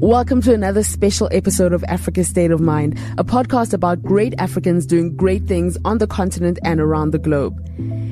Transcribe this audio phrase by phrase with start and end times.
[0.00, 4.86] Welcome to another special episode of Africa's State of Mind, a podcast about great Africans
[4.86, 7.62] doing great things on the continent and around the globe.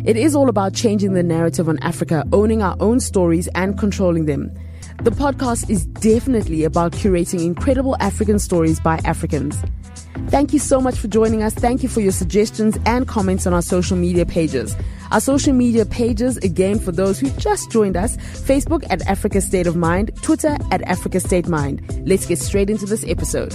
[0.04, 4.26] It is all about changing the narrative on Africa, owning our own stories and controlling
[4.26, 4.52] them.
[5.02, 9.56] The podcast is definitely about curating incredible African stories by Africans.
[10.30, 11.54] Thank you so much for joining us.
[11.54, 14.76] Thank you for your suggestions and comments on our social media pages.
[15.10, 19.66] Our social media pages, again, for those who just joined us, Facebook at Africa State
[19.66, 21.82] of Mind, Twitter at Africa State Mind.
[22.06, 23.54] Let's get straight into this episode.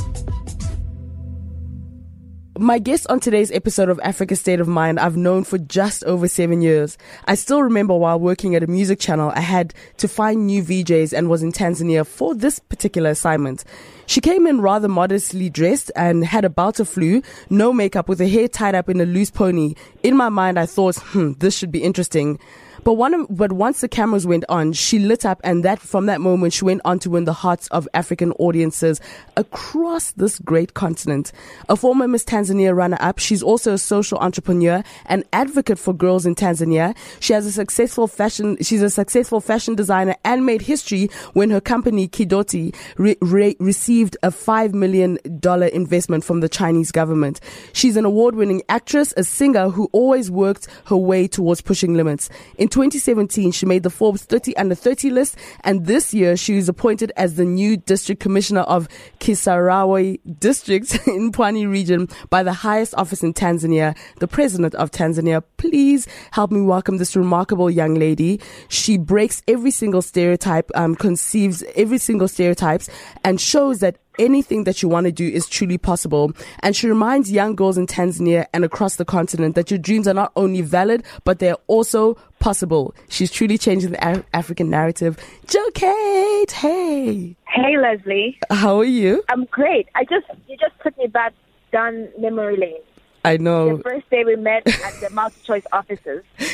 [2.60, 6.28] My guest on today's episode of Africa State of Mind, I've known for just over
[6.28, 7.00] seven years.
[7.26, 11.18] I still remember while working at a music channel, I had to find new VJs
[11.18, 13.64] and was in Tanzania for this particular assignment.
[14.06, 18.28] She came in rather modestly dressed and had about a flu, no makeup with her
[18.28, 19.74] hair tied up in a loose pony.
[20.04, 22.38] In my mind, I thought, hmm, this should be interesting.
[22.84, 26.22] But one, but once the cameras went on, she lit up, and that from that
[26.22, 29.00] moment, she went on to win the hearts of African audiences
[29.38, 31.32] across this great continent.
[31.70, 36.36] A former Miss Tanzania runner-up, she's also a social entrepreneur and advocate for girls in
[36.36, 36.96] Tanzania.
[37.20, 38.58] She has a successful fashion.
[38.62, 44.18] She's a successful fashion designer and made history when her company Kidoti re- re- received
[44.24, 47.40] a five million dollar investment from the Chinese government.
[47.72, 52.30] She's an award-winning actress, a singer who always worked her way towards pushing limits.
[52.58, 56.68] In 2017, she made the Forbes 30 under 30 list, and this year she was
[56.68, 58.88] appointed as the new district commissioner of
[59.20, 65.44] Kisarawe district in Pwani region by the highest office in Tanzania, the president of Tanzania.
[65.58, 68.42] Please help me welcome this remarkable young lady.
[68.70, 72.90] She breaks every single stereotype, um, conceives every single stereotypes,
[73.24, 76.32] and shows that anything that you want to do is truly possible.
[76.60, 80.14] And she reminds young girls in Tanzania and across the continent that your dreams are
[80.14, 82.94] not only valid, but they're also possible.
[83.10, 85.18] She's truly changing the Af- African narrative.
[85.48, 87.36] Jo Kate, hey.
[87.48, 88.38] Hey, Leslie.
[88.50, 89.24] How are you?
[89.30, 89.88] I'm great.
[89.96, 91.34] I just you just took me back
[91.72, 92.82] down memory lane.
[93.26, 93.78] I know.
[93.78, 96.24] The first day we met at the multi choice offices.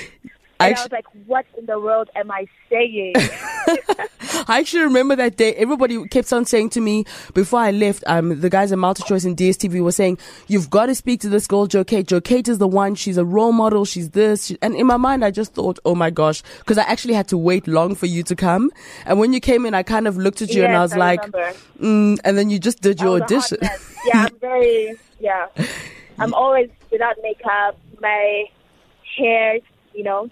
[0.62, 3.14] And I, I was like, what in the world am I saying?
[4.48, 5.54] I actually remember that day.
[5.56, 9.38] Everybody kept on saying to me before I left, um, the guys at MultiChoice and
[9.38, 12.08] DSTV were saying, you've got to speak to this girl, Jokate.
[12.08, 12.96] Jo Kate is the one.
[12.96, 13.86] She's a role model.
[13.86, 14.48] She's this.
[14.48, 17.30] She, and in my mind, I just thought, oh my gosh, because I actually had
[17.30, 18.70] to wait long for you to come.
[19.06, 20.94] And when you came in, I kind of looked at you yes, and I was
[20.94, 23.60] I like, mm, and then you just did your audition.
[24.06, 25.48] yeah, I'm very, yeah.
[26.20, 28.44] I'm always without makeup, my
[29.18, 29.60] hair,
[29.94, 30.30] you know,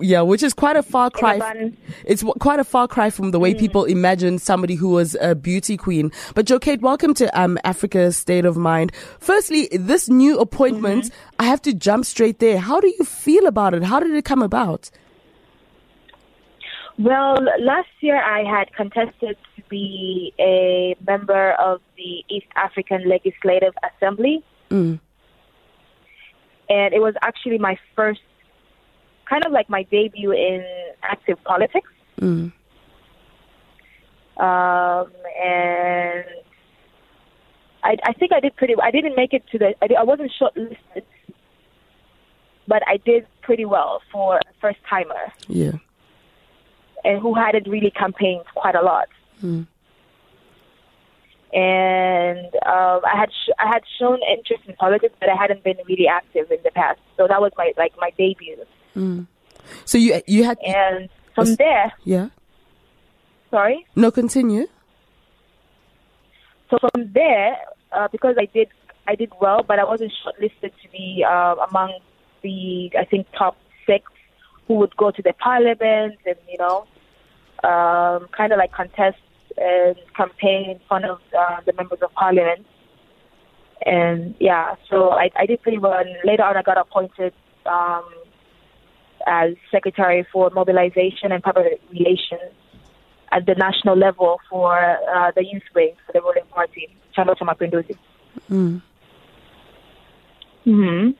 [0.00, 1.72] yeah, which is quite a far cry.
[2.04, 3.58] It's quite a far cry from the way mm.
[3.58, 6.12] people imagine somebody who was a beauty queen.
[6.34, 8.92] But Jokate, welcome to um, Africa's State of Mind.
[9.18, 11.36] Firstly, this new appointment, mm-hmm.
[11.38, 12.58] I have to jump straight there.
[12.58, 13.82] How do you feel about it?
[13.82, 14.90] How did it come about?
[16.98, 23.72] Well, last year I had contested to be a member of the East African Legislative
[23.82, 24.44] Assembly.
[24.70, 25.00] Mm.
[26.68, 28.20] And it was actually my first
[29.30, 30.64] kind of like my debut in
[31.02, 31.88] active politics.
[32.20, 32.52] Mm.
[34.36, 35.10] Um,
[35.42, 36.24] and
[37.84, 38.74] I, I think I did pretty.
[38.82, 39.74] I didn't make it to the.
[39.80, 41.04] I, I wasn't shortlisted,
[42.66, 45.32] but I did pretty well for a first timer.
[45.48, 45.72] Yeah.
[47.04, 49.08] And who hadn't really campaigned quite a lot.
[49.42, 49.66] Mm.
[51.52, 55.78] And um, I had sh- I had shown interest in politics, but I hadn't been
[55.86, 57.00] really active in the past.
[57.16, 58.56] So that was my like my debut.
[58.96, 59.26] Mm.
[59.84, 62.28] So you you had and from there, yeah.
[63.50, 63.86] Sorry.
[63.96, 64.66] No, continue.
[66.70, 67.56] So from there,
[67.92, 68.68] uh, because I did
[69.06, 71.98] I did well, but I wasn't shortlisted to be uh, among
[72.42, 73.56] the I think top
[73.86, 74.10] six
[74.66, 76.86] who would go to the parliament and you know
[77.64, 79.18] um, kind of like contest
[79.56, 82.66] and campaign in front of uh, the members of parliament.
[83.84, 85.94] And yeah, so I, I did pretty well.
[85.98, 87.32] And later on, I got appointed
[87.66, 88.04] um,
[89.26, 92.52] as Secretary for Mobilization and Public Relations
[93.32, 97.44] at the national level for uh, the youth wing for the ruling party, Chama cha
[97.44, 97.96] Mapinduzi.
[98.50, 98.82] Mm.
[100.64, 101.10] Hmm.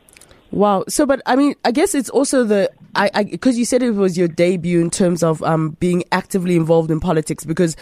[0.50, 0.84] Wow.
[0.88, 4.19] So, but I mean, I guess it's also the I because you said it was
[4.19, 7.76] your debut in terms of um being actively involved in politics because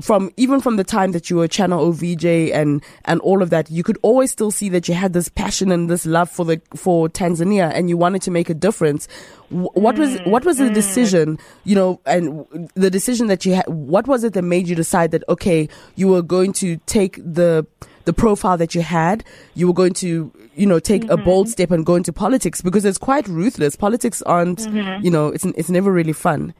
[0.00, 3.70] from even from the time that you were channel OVJ and and all of that,
[3.70, 6.60] you could always still see that you had this passion and this love for the
[6.74, 9.08] for Tanzania, and you wanted to make a difference.
[9.48, 10.74] What was what was the mm.
[10.74, 13.66] decision, you know, and the decision that you had?
[13.68, 17.66] What was it that made you decide that okay, you were going to take the
[18.06, 21.10] the profile that you had, you were going to, you know, take mm-hmm.
[21.10, 23.76] a bold step and go into politics because it's quite ruthless.
[23.76, 25.04] Politics aren't, mm-hmm.
[25.04, 26.54] you know, it's it's never really fun.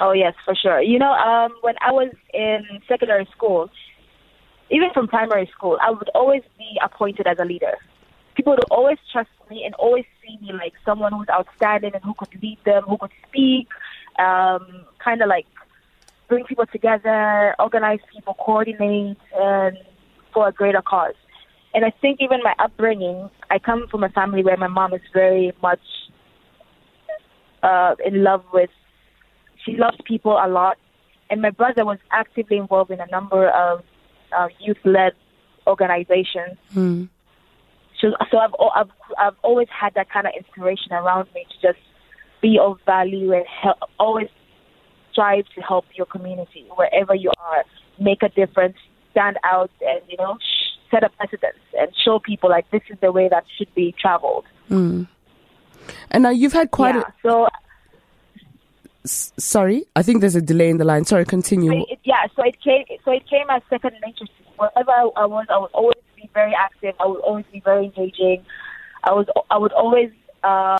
[0.00, 0.80] Oh yes, for sure.
[0.80, 3.68] You know, um, when I was in secondary school,
[4.70, 7.74] even from primary school, I would always be appointed as a leader.
[8.36, 12.14] People would always trust me and always see me like someone who's outstanding and who
[12.14, 13.66] could lead them, who could speak,
[14.18, 15.46] um, kind of like
[16.28, 19.76] bring people together, organize people, coordinate, and
[20.32, 21.14] for a greater cause.
[21.74, 25.00] And I think even my upbringing, I come from a family where my mom is
[25.12, 25.80] very much
[27.62, 28.70] uh, in love with.
[29.68, 30.78] She loves people a lot,
[31.30, 33.82] and my brother was actively involved in a number of
[34.36, 35.12] uh, youth-led
[35.66, 36.56] organizations.
[36.74, 37.08] Mm.
[38.00, 41.84] So, so I've, I've I've always had that kind of inspiration around me to just
[42.40, 44.28] be of value and help, always
[45.12, 47.64] strive to help your community wherever you are,
[47.98, 48.76] make a difference,
[49.10, 50.38] stand out, and you know
[50.90, 54.44] set a precedence and show people like this is the way that should be traveled.
[54.70, 55.06] Mm.
[56.10, 57.12] And now you've had quite yeah, a.
[57.22, 57.48] So
[59.08, 61.06] S- sorry, I think there's a delay in the line.
[61.06, 61.70] Sorry, continue.
[61.72, 62.84] So it, yeah, so it came.
[63.06, 64.26] So it came as second nature.
[64.58, 66.94] Wherever I, I was, I would always be very active.
[67.00, 68.44] I would always be very engaging.
[69.04, 69.26] I was.
[69.50, 70.10] I would always.
[70.44, 70.76] Um,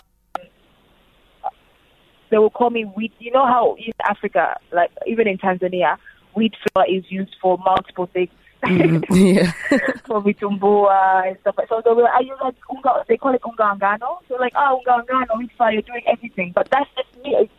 [2.29, 3.13] they would call me wheat.
[3.17, 5.97] You know how in Africa, like even in Tanzania,
[6.35, 8.29] wheat flour is used for multiple things.
[8.63, 9.51] Mm, yeah.
[10.05, 11.55] for vitumbua and stuff.
[11.57, 13.05] like So they were, are you like unga?
[13.07, 14.19] They call it unga angano.
[14.27, 16.51] So like, oh, unga angano, wheat flour, you're doing everything.
[16.53, 17.35] But that's just me.
[17.35, 17.49] It,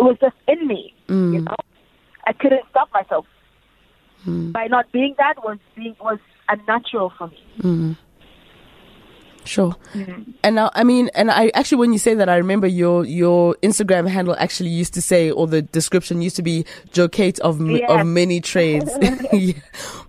[0.00, 0.94] it was just in me.
[1.08, 1.34] Mm.
[1.34, 1.56] You know,
[2.26, 3.26] I couldn't stop myself.
[4.26, 4.52] Mm.
[4.52, 6.18] By not being that was being was
[6.48, 7.38] unnatural for me.
[7.60, 7.96] Mm.
[9.44, 9.74] Sure.
[9.94, 10.30] Mm-hmm.
[10.44, 13.56] And now, I mean, and I actually, when you say that, I remember your your
[13.62, 17.88] Instagram handle actually used to say, or the description used to be "Jokate of Yes.
[17.88, 18.90] of many trades."
[19.32, 19.54] yeah.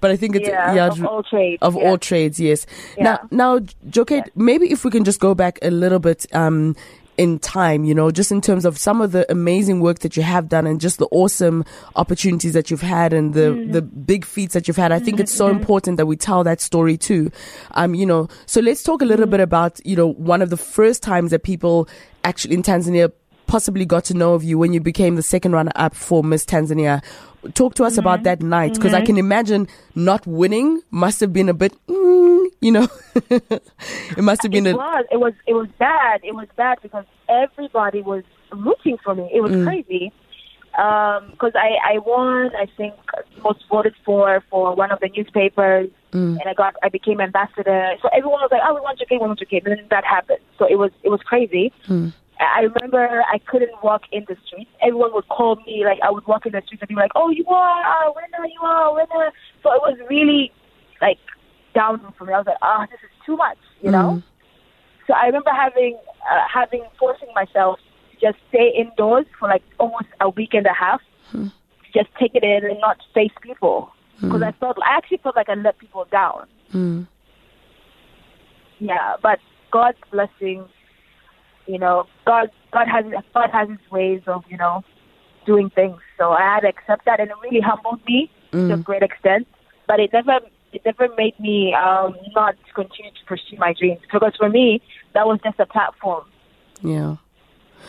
[0.02, 1.82] But I think it's Yeah, of all trades, Of yeah.
[1.82, 2.66] all trades, yes.
[2.98, 3.04] Yeah.
[3.04, 3.60] Now, now,
[3.90, 6.26] Jokate, maybe if we can just go back a little bit.
[6.36, 6.76] Um,
[7.18, 10.24] in time, you know, just in terms of some of the amazing work that you
[10.24, 11.64] have done and just the awesome
[11.96, 13.72] opportunities that you've had and the, Mm-hmm.
[13.74, 14.92] the big feats that you've had.
[14.92, 17.32] I think it's so important that we tell that story too.
[17.72, 19.32] Um, you know, so let's talk a little Mm-hmm.
[19.32, 21.88] bit about, you know, one of the first times that people
[22.24, 23.12] actually in Tanzania
[23.52, 26.46] possibly got to know of you when you became the second runner up for Miss
[26.46, 27.04] Tanzania.
[27.54, 28.00] Talk to us Mm-hmm.
[28.00, 29.08] about that night because I mm-hmm.
[29.08, 32.88] can imagine not winning must have been a bit, mm, you know,
[33.30, 35.06] it must have been It a, was.
[35.12, 35.34] It was.
[35.46, 36.22] It was bad.
[36.24, 39.30] It was bad because everybody was rooting for me.
[39.34, 39.66] It was mm.
[39.66, 40.14] crazy.
[40.78, 42.94] Um, because I, I won, I think,
[43.44, 46.40] most voted for for one of the newspapers, mm.
[46.40, 47.96] and I got, I became ambassador.
[48.02, 50.40] So everyone was like, "Oh, we want Jokate, we want Jokate." And then that happened.
[50.58, 51.74] So it was, it was crazy.
[51.90, 54.72] I I remember I couldn't walk in the streets.
[54.82, 57.30] Everyone would call me, like I would walk in the streets and be like, "Oh,
[57.30, 59.32] you are a winner, you are a winner."
[59.64, 60.52] So it was really
[61.02, 61.20] like
[61.76, 62.34] down for me.
[62.34, 64.24] I was like, "Ah, this is too much," you know.
[65.08, 65.98] So I remember having
[66.32, 67.80] uh, having forcing myself
[68.12, 71.02] to just stay indoors for like almost a week and a half,
[71.86, 73.92] to just take it in and not face people
[74.22, 76.48] because I felt I actually felt like I let people down.
[76.74, 77.08] Mm.
[78.80, 79.40] Yeah, but
[79.72, 80.66] God's blessing,
[81.68, 84.84] you know, God God has God has His ways of you know
[85.46, 86.00] doing things.
[86.18, 89.48] So I had to accept that, and it really humbled me to a great extent.
[89.88, 90.40] But it never
[90.74, 94.82] it never made me um, not continue to pursue my dreams because for me
[95.14, 96.26] that was just a platform,
[96.82, 97.18] yeah.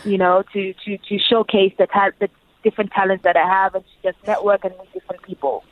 [0.05, 2.29] you know, to to to showcase the ta- the
[2.65, 5.65] different talents that I have and to just network and meet different people.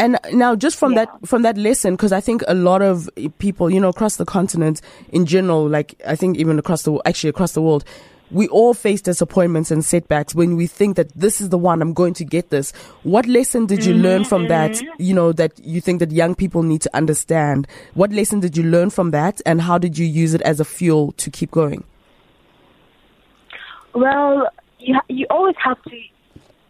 [0.00, 1.04] And now, just from Yeah.
[1.04, 4.24] that from that lesson, because I think a lot of people, you know, across the
[4.24, 4.80] continent
[5.12, 7.84] in general, like I think even across the actually across the world,
[8.30, 11.92] we all face disappointments and setbacks when we think that this is the one I'm
[11.92, 12.72] going to get this.
[13.02, 14.80] What lesson did you learn from mm-hmm.
[14.80, 14.82] that?
[14.98, 17.66] You know, that you think that young people need to understand.
[17.92, 20.64] What lesson did you learn from that, and how did you use it as a
[20.64, 21.84] fuel to keep going?
[23.94, 25.96] Well, you ha- you always have to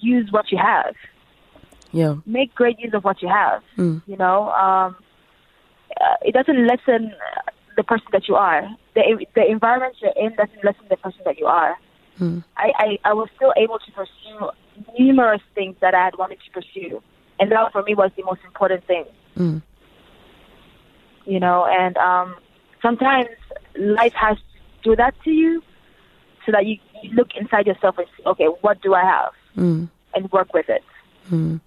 [0.01, 0.97] use what you have.
[1.93, 2.15] Yeah.
[2.27, 3.63] make great use of what you have.
[4.07, 4.97] You know, um,
[6.01, 7.13] uh, it doesn't lessen
[7.77, 8.69] the person that you are.
[8.95, 11.77] The the environment you're in doesn't lessen the person that you are.
[12.57, 14.51] I, I I was still able to pursue
[14.99, 17.03] numerous things that I had wanted to pursue,
[17.39, 19.05] and that for me was the most important thing.
[19.39, 19.63] Mm.
[21.25, 22.37] You know, and um,
[22.83, 23.29] sometimes
[23.79, 24.43] life has to
[24.91, 25.63] do that to you,
[26.45, 29.89] so that you, you look inside yourself and see, okay, what do I have, Mm.
[30.15, 30.83] and work with it.
[31.33, 31.61] A-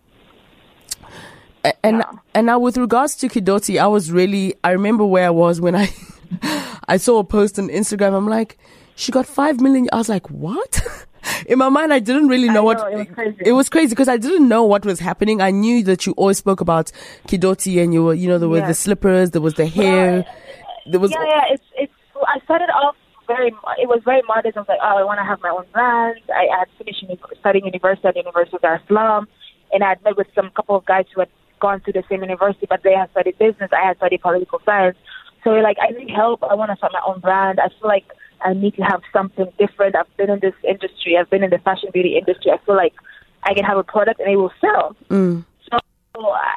[1.83, 2.11] And Yeah.
[2.35, 5.75] and now with regards to Kidoti, I was really I remember where I was when
[5.75, 5.89] I
[6.87, 8.13] I saw a post on Instagram.
[8.13, 8.57] I'm like,
[8.95, 9.87] she got five million.
[9.93, 10.81] I was like, what?
[11.47, 13.37] In my mind, I didn't really know, I what it was crazy.
[13.45, 15.41] it was crazy because I didn't know what was happening.
[15.41, 16.91] I knew that you always spoke about
[17.29, 20.25] Kidoti and you were, you know, there were the slippers, there was the hair,
[20.85, 21.41] there was Yeah, yeah.
[21.51, 21.93] It's it's.
[22.27, 24.57] I started off very it was very modest.
[24.57, 26.19] I was like, oh, I want to have my own brand.
[26.35, 29.27] I had finished uni- studying university at the University of Dar es Salaam,
[29.71, 31.29] and I had met with some couple of guys who had
[31.65, 33.69] gone to the same university, but they had studied business.
[33.71, 34.97] I had studied political science.
[35.41, 36.43] So we're like, I need help.
[36.43, 37.59] I want to start my own brand.
[37.65, 38.07] I feel like
[38.41, 39.95] I need to have something different.
[39.95, 41.17] I've been in this industry.
[41.17, 42.51] I've been in the fashion beauty industry.
[42.51, 42.95] I feel like
[43.43, 44.95] I can have a product and it will sell.
[45.09, 45.45] Mm.
[45.69, 45.77] So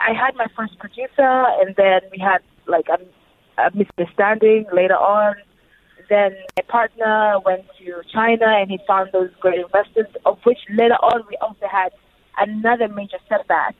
[0.08, 2.98] I had my first producer, and then we had like a,
[3.62, 5.34] a misunderstanding later on.
[6.08, 10.98] Then my partner went to China and he found those great investors, of which later
[11.10, 11.90] on we also had
[12.38, 13.75] another major setback.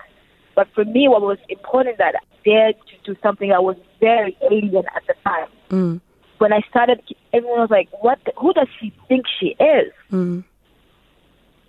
[0.57, 4.37] But for me, what was important that I dared to do something that was very
[4.51, 5.49] alien at the time.
[5.71, 6.01] Mm.
[6.39, 7.01] When I started,
[7.33, 8.19] everyone was like, "What?
[8.25, 10.43] The, who does she think she is?" Mm.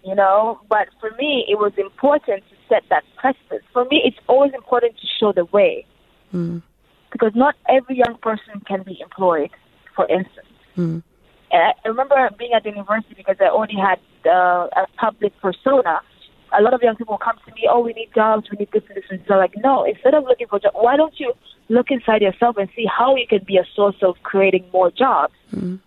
[0.03, 0.59] You know.
[0.69, 3.63] But for me, it was important to set that precedent.
[3.73, 5.85] For me, it's always important to show the way
[6.33, 6.61] Mm.
[7.11, 9.51] because not every young person can be employed.
[9.95, 10.47] For instance.
[10.77, 11.03] Mm.
[11.51, 15.33] And I I remember being at the university because I already had uh, a public
[15.41, 16.01] persona.
[16.57, 18.83] A lot of young people come to me, oh, we need jobs, we need this
[18.87, 19.05] and this.
[19.09, 21.33] And so, like, no, instead of looking for jobs, why don't you
[21.69, 25.33] look inside yourself and see how you can be a source of creating more jobs?
[25.53, 25.79] Mm.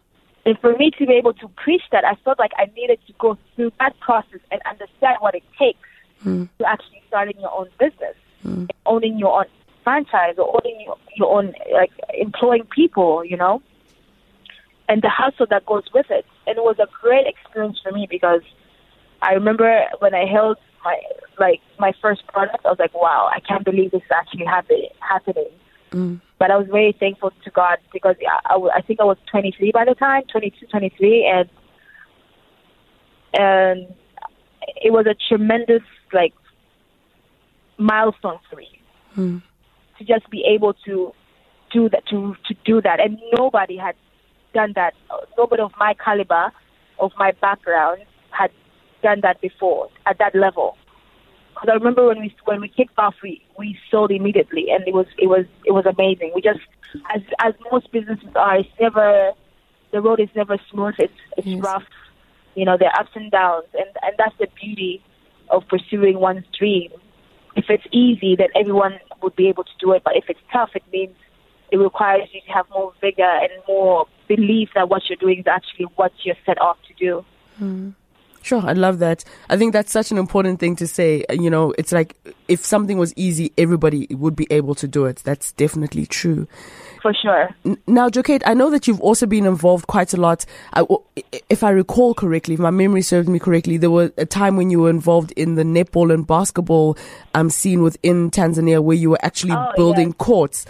[0.44, 3.12] And for me to be able to preach that, I felt like I needed to
[3.18, 5.78] go through that process and understand what it takes
[6.24, 6.50] Mm.
[6.58, 8.14] to actually starting your own business,
[8.44, 8.68] Mm.
[8.84, 9.46] owning your own
[9.82, 13.62] franchise, or owning your, your own, like, employing people, you know?
[14.90, 16.26] and the hustle that goes with it.
[16.48, 18.42] And it was a great experience for me because
[19.22, 20.98] I remember when I held my
[21.38, 24.82] like my first product, I was like, wow, I can't believe this is actually happen,
[25.00, 25.50] happening.
[25.92, 26.20] Mm.
[26.38, 29.72] But I was very thankful to God because I, I, I think I was 23
[29.72, 31.48] by the time, 22, 23, and
[33.32, 33.94] and
[34.82, 36.34] it was a tremendous like
[37.78, 38.68] milestone for me
[39.16, 39.42] Mm.
[39.98, 41.12] to just be able to
[41.72, 43.96] do that to to do that and nobody had
[44.54, 44.94] done that
[45.36, 46.52] nobody of my caliber
[47.00, 48.52] of my background had
[49.02, 50.76] done that before at that level
[51.54, 54.94] because I remember when we when we kicked off we we sold immediately and it
[54.94, 56.60] was it was it was amazing we just
[57.14, 59.32] as as most businesses are it's never
[59.92, 61.62] the road is never smooth it's it's Yes.
[61.62, 61.84] rough
[62.54, 65.02] you know there are ups and downs and and that's the beauty
[65.50, 66.90] of pursuing one's dream
[67.56, 70.02] if it's easy, then everyone would be able to do it.
[70.04, 71.14] But if it's tough, it means
[71.70, 75.46] it requires you to have more vigor and more belief that what you're doing is
[75.46, 77.24] actually what you're set off to do.
[77.58, 77.90] Hmm.
[78.42, 79.22] Sure, I love that.
[79.50, 81.24] I think that's such an important thing to say.
[81.30, 82.16] You know, it's like
[82.48, 85.16] if something was easy, everybody would be able to do it.
[85.24, 86.48] That's definitely true.
[87.02, 87.48] For sure.
[87.86, 90.44] Now, Jokate, I know that you've also been involved quite a lot.
[90.74, 90.84] I,
[91.48, 94.70] if I recall correctly, if my memory serves me correctly, there was a time when
[94.70, 96.96] you were involved in the netball and basketball
[97.34, 100.16] um, scene within Tanzania where you were actually Oh, building yes.
[100.18, 100.66] courts.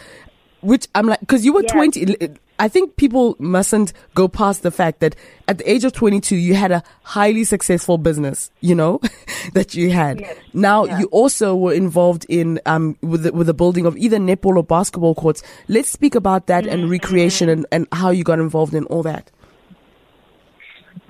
[0.61, 1.73] Which I'm like, because you were Yes.
[1.73, 2.17] 20.
[2.61, 5.17] I think people mustn't go past the fact that
[5.49, 9.01] at the age of 22, you had a highly successful business, you know,
[9.55, 10.21] that you had.
[10.21, 10.37] Yes.
[10.53, 10.99] Now, Yeah.
[11.01, 14.63] you also were involved in um with the, with the building of either netball or
[14.63, 15.43] basketball courts.
[15.69, 16.91] Let's speak about that and Mm-hmm.
[16.91, 19.31] recreation and, and how you got involved in all that.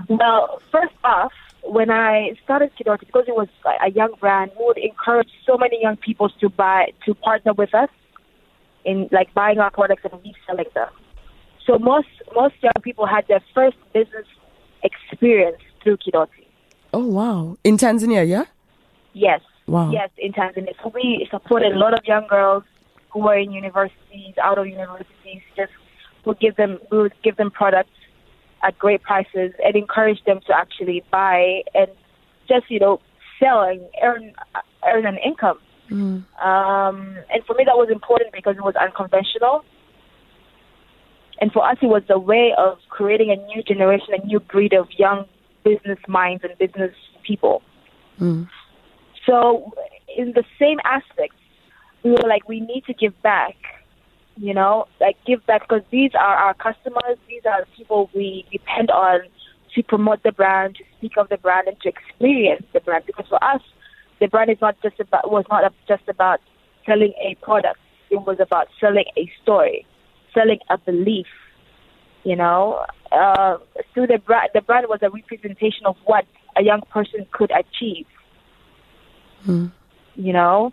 [0.08, 1.32] Well, first off,
[1.64, 5.56] when I started Kidoti, because it was a a young brand, we would encourage so
[5.58, 7.90] many young people to buy to partner with us
[8.84, 10.88] in like buying our products and reselling them.
[11.70, 14.26] So most most young people had their first business
[14.82, 16.44] experience through Kidoti.
[16.92, 17.58] Oh wow!
[17.62, 18.46] In Tanzania, yeah.
[19.12, 19.40] Yes.
[19.68, 19.92] Wow.
[19.92, 20.74] Yes, in Tanzania.
[20.82, 22.64] So we supported a lot of young girls
[23.10, 25.70] who were in universities, out of universities, just
[26.24, 27.98] would give them we would give them products
[28.64, 31.90] at great prices and encourage them to actually buy and
[32.48, 33.00] just, you know,
[33.38, 34.32] sell and earn
[34.84, 35.60] earn an income.
[35.88, 36.24] Mm.
[36.44, 39.64] Um, and for me, that was important because it was unconventional.
[41.40, 44.72] And for us, it was a way of creating a new generation, a new breed
[44.72, 45.24] of young
[45.64, 46.94] business minds and business
[47.26, 47.62] people.
[48.20, 48.48] Mm.
[49.26, 49.72] So,
[50.16, 51.34] in the same aspect,
[52.02, 53.56] we were like, we need to give back,
[54.36, 58.46] you know, like give back because these are our customers, these are the people we
[58.50, 59.20] depend on
[59.74, 63.04] to promote the brand, to speak of the brand, and to experience the brand.
[63.06, 63.62] Because for us,
[64.18, 66.40] the brand is not just about was not just about
[66.86, 67.78] selling a product;
[68.10, 69.86] it was about selling a story,
[70.34, 71.26] selling a belief.
[72.24, 73.56] You know, uh,
[73.94, 78.06] through the brand, the brand was a representation of what a young person could achieve
[79.46, 79.70] Mm.
[80.16, 80.72] you know.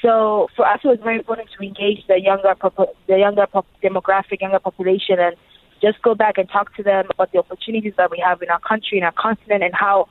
[0.00, 2.54] So for us, it was very important to engage the younger
[3.06, 3.46] the younger
[3.82, 5.36] demographic, younger population, and
[5.80, 8.58] just go back and talk to them about the opportunities that we have in our
[8.60, 10.08] country, in our continent, and how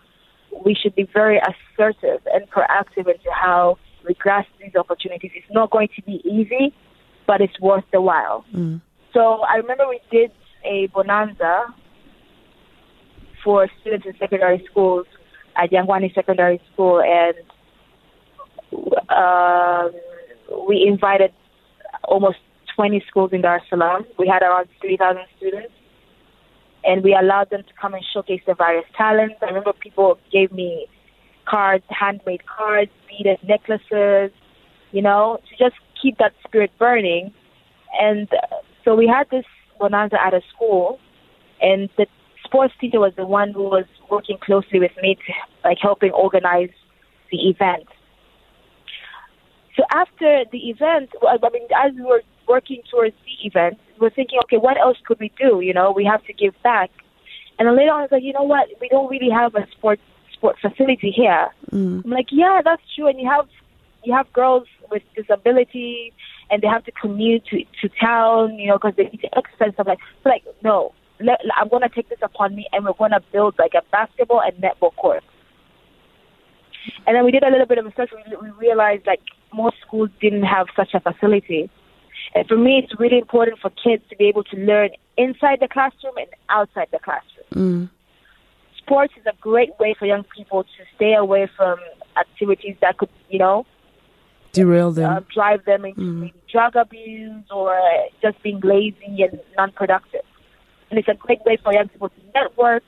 [0.65, 5.31] we should be very assertive and proactive into how we grasp these opportunities.
[5.36, 6.74] It's not going to be easy,
[7.28, 8.46] but it's worth the while.
[8.54, 8.82] Mm.
[9.13, 10.32] So I remember we did
[10.63, 11.66] a bonanza
[13.44, 15.06] for students in secondary schools
[15.56, 17.36] at Jangwani Secondary School, and
[19.10, 19.92] um,
[20.68, 21.32] we invited
[22.04, 22.38] almost
[22.75, 24.06] 20 schools in Dar es Salaam.
[24.18, 25.74] We had around 3,000 students,
[26.84, 29.36] and we allowed them to come and showcase their various talents.
[29.42, 30.88] I remember people gave me
[31.46, 34.32] cards, handmade cards, beaded necklaces,
[34.92, 37.34] you know, to just keep that spirit burning.
[38.00, 39.46] And uh, so we had this
[39.79, 41.00] bonanza at a school,
[41.62, 42.08] and the
[42.43, 46.70] sports teacher was the one who was working closely with me to like helping organize
[47.31, 47.88] the event.
[49.75, 54.10] So after the event, I mean, as we were working towards the event, we we're
[54.10, 55.62] thinking, okay, what else could we do?
[55.62, 56.91] You know, we have to give back.
[57.58, 58.67] And then later on, I was like, you know what?
[58.81, 60.00] We don't really have a sport
[60.34, 61.50] sport facility here.
[61.72, 62.03] Mm.
[62.03, 63.08] I'm like, yeah, that's true.
[63.08, 63.48] And you have
[64.03, 66.12] you have girls with disabilities,
[66.50, 69.74] and they have to commute to to town, you know, because they need to exercise.
[69.77, 72.93] I'm like, so like, no, let, I'm going to take this upon me, and we're
[72.93, 75.24] going to build like a basketball and netball court.
[77.05, 78.10] And then we did a little bit of research.
[78.12, 79.22] We, we realized like
[79.53, 81.70] most schools didn't have such a facility.
[82.34, 85.67] And for me, it's really important for kids to be able to learn inside the
[85.67, 87.46] classroom and outside the classroom.
[87.53, 87.89] Mm.
[88.77, 91.77] Sports is a great way for young people to stay away from
[92.20, 93.65] activities that could, you know,
[94.51, 96.20] derail them, uh, drive them into mm.
[96.20, 97.77] maybe drug abuse or
[98.22, 100.22] just being lazy and non-productive.
[100.89, 102.84] And it's a great way for young people to network,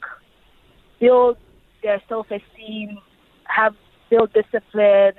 [0.99, 1.37] build
[1.81, 2.97] their self-esteem,
[3.45, 3.75] have
[4.09, 5.13] build discipline,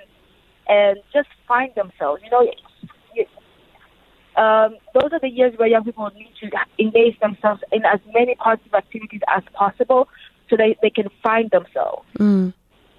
[0.68, 2.22] and just find themselves.
[2.24, 2.46] You know,
[4.36, 8.34] um, those are the years where young people need to engage themselves in as many
[8.34, 10.08] positive activities as possible
[10.50, 12.52] so they, they can find themselves mm.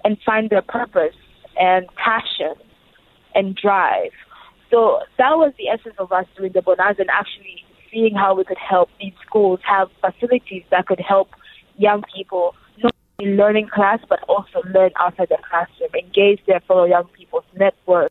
[0.04, 1.14] and find their purpose
[1.60, 2.54] and passion
[3.36, 4.10] and drive.
[4.70, 7.62] So that was the essence of us doing the Bonanza and actually
[7.92, 11.28] seeing how we could help these schools have facilities that could help
[11.76, 16.84] young people not only learning class but also learn outside the classroom, engage their fellow
[16.84, 18.10] young people's network,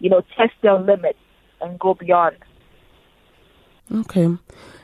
[0.00, 1.18] you know, test their limits
[1.60, 2.36] and go beyond.
[3.92, 4.28] Okay.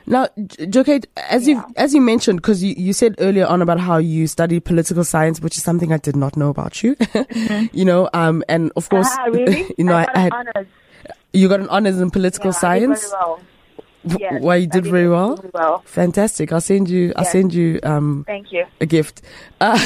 [0.05, 1.55] Now, Jokate, as yeah.
[1.55, 5.03] you as you mentioned, because you, you said earlier on about how you studied political
[5.03, 6.95] science, which is something I did not know about you.
[6.95, 7.67] mm-hmm.
[7.77, 9.71] You know, um, and of course, uh, really?
[9.77, 10.67] you know, I, I, had honors.
[11.31, 13.13] you got an honors in political yeah, science.
[14.17, 15.35] Yes, Why you did, did very well?
[15.35, 15.83] Really well.
[15.85, 16.53] Fantastic.
[16.53, 17.13] I'll send you.
[17.15, 17.79] I'll send you.
[17.83, 18.65] Um, Thank you.
[18.81, 19.21] A gift.
[19.61, 19.77] Uh,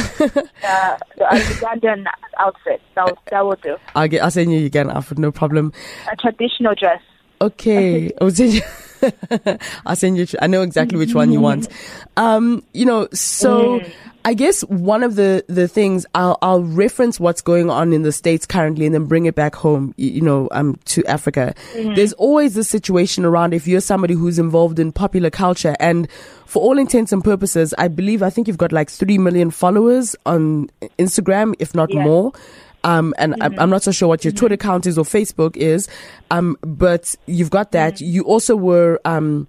[0.63, 2.05] uh, the Ugandan
[2.37, 2.79] outfit.
[2.95, 3.75] That that will do.
[3.95, 4.21] I'll get.
[4.21, 5.17] I'll send you again outfit.
[5.17, 5.73] No problem.
[6.11, 7.01] A traditional dress.
[7.43, 8.11] Okay.
[8.21, 8.61] I'll send you.
[9.85, 10.27] I'll send you.
[10.41, 11.67] I know exactly which one you want.
[12.17, 13.79] Um, you know, so.
[13.79, 13.93] Mm.
[14.25, 18.13] I guess one of the, the things I'll, I'll reference what's going on in the
[18.13, 21.53] States currently and then bring it back home, you, know, um, to Africa.
[21.73, 21.95] Mm-hmm.
[21.95, 26.07] There's always this situation around if you're somebody who's involved in popular culture and
[26.45, 30.15] for all intents and purposes, I believe, I think you've got like 3 million followers
[30.25, 32.05] on Instagram, if not yes.
[32.05, 32.31] more.
[32.83, 33.59] Um, and mm-hmm.
[33.59, 34.39] I'm not so sure what your mm-hmm.
[34.39, 35.87] Twitter account is or Facebook is.
[36.31, 37.95] Um, but you've got that.
[37.95, 38.05] Mm-hmm.
[38.05, 39.47] You also were, um,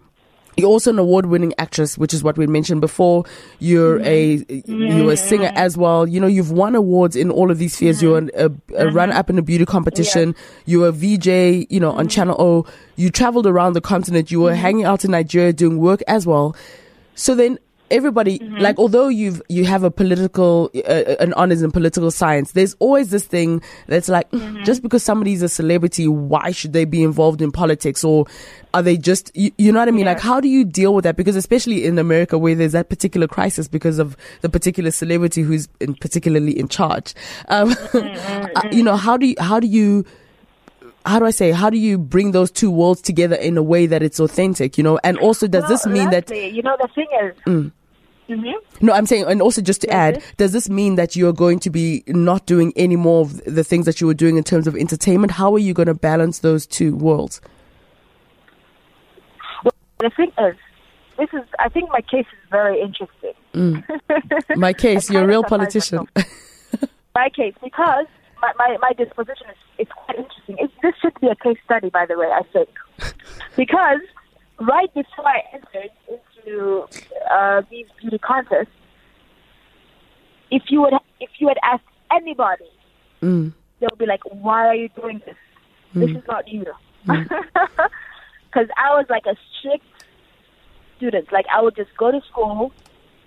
[0.56, 3.24] you're also an award-winning actress, which is what we mentioned before.
[3.58, 6.06] You're a you're a singer as well.
[6.06, 8.00] You know, you've won awards in all of these spheres.
[8.00, 8.96] You're an, a, a mm-hmm.
[8.96, 10.36] runner-up in a beauty competition.
[10.64, 10.64] Yeah.
[10.66, 11.72] You're a VJ.
[11.72, 12.08] You know, on mm-hmm.
[12.08, 12.66] Channel O.
[12.94, 14.30] You traveled around the continent.
[14.30, 14.60] You were mm-hmm.
[14.60, 16.54] hanging out in Nigeria doing work as well.
[17.16, 17.58] So then
[17.90, 18.56] everybody mm-hmm.
[18.58, 22.74] like although you've you have a political uh, uh, an honors in political science there's
[22.78, 24.62] always this thing that's like mm-hmm.
[24.64, 28.26] just because somebody's a celebrity why should they be involved in politics or
[28.72, 30.12] are they just you, you know what i mean yeah.
[30.12, 33.26] like how do you deal with that because especially in america where there's that particular
[33.26, 37.14] crisis because of the particular celebrity who's in, particularly in charge
[37.48, 38.72] um, mm-hmm.
[38.72, 40.04] you know how do you how do you
[41.06, 43.86] how do I say, how do you bring those two worlds together in a way
[43.86, 44.98] that it's authentic, you know?
[45.04, 46.30] And also, does well, this mean that.
[46.30, 47.36] You know, the thing is.
[47.46, 47.72] Mm.
[48.28, 48.86] Mm-hmm.
[48.86, 51.68] No, I'm saying, and also just to add, does this mean that you're going to
[51.68, 54.74] be not doing any more of the things that you were doing in terms of
[54.76, 55.32] entertainment?
[55.32, 57.42] How are you going to balance those two worlds?
[59.62, 60.56] Well, the thing is,
[61.18, 63.34] this is, I think my case is very interesting.
[63.52, 64.56] Mm.
[64.56, 66.08] My case, you're a real politician.
[67.14, 68.06] my case, because
[68.44, 70.56] my, my, my disposition is, is quite interesting.
[70.58, 72.68] It, this should be a case study, by the way, I think.
[73.56, 74.00] because
[74.60, 76.86] right before I entered into
[77.30, 78.68] uh, these beauty contests,
[80.50, 82.70] if you would if you had asked anybody,
[83.22, 83.52] mm.
[83.80, 85.36] they would be like, "Why are you doing this?
[85.94, 86.00] Mm.
[86.06, 86.66] This is not you."
[87.06, 88.68] Because mm.
[88.76, 89.84] I was like a strict
[90.96, 91.32] student.
[91.32, 92.72] Like I would just go to school,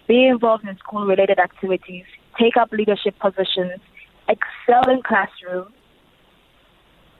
[0.07, 2.05] be involved in school related activities,
[2.39, 3.81] take up leadership positions,
[4.27, 5.73] excel in classroom.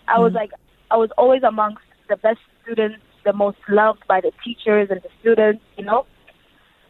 [0.08, 0.36] I was mm.
[0.36, 0.52] like
[0.92, 5.10] I was always amongst the best students the most loved by the teachers and the
[5.20, 6.06] students, you know.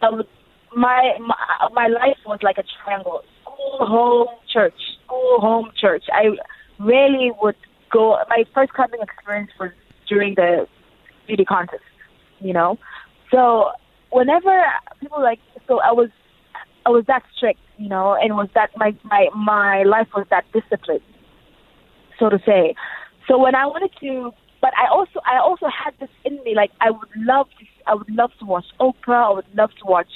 [0.02, 0.28] I would,
[0.76, 1.36] my, my
[1.74, 6.04] my life was like a triangle: school, home, church, school, home, church.
[6.14, 6.38] I
[6.80, 7.56] rarely would
[7.92, 8.18] go.
[8.30, 9.72] My first clubbing experience was
[10.08, 10.68] during the
[11.26, 11.84] beauty contest,
[12.40, 12.78] you know.
[13.32, 13.72] So
[14.12, 14.64] whenever
[15.00, 16.10] people like, so I was,
[16.86, 20.46] I was that strict, you know, and was that my my my life was that
[20.52, 21.02] disciplined,
[22.20, 22.76] so to say.
[23.28, 26.72] So when I wanted to, but I also I also had this in me, like
[26.82, 29.30] I would love to, I would love to watch Oprah.
[29.30, 30.10] I would love to watch.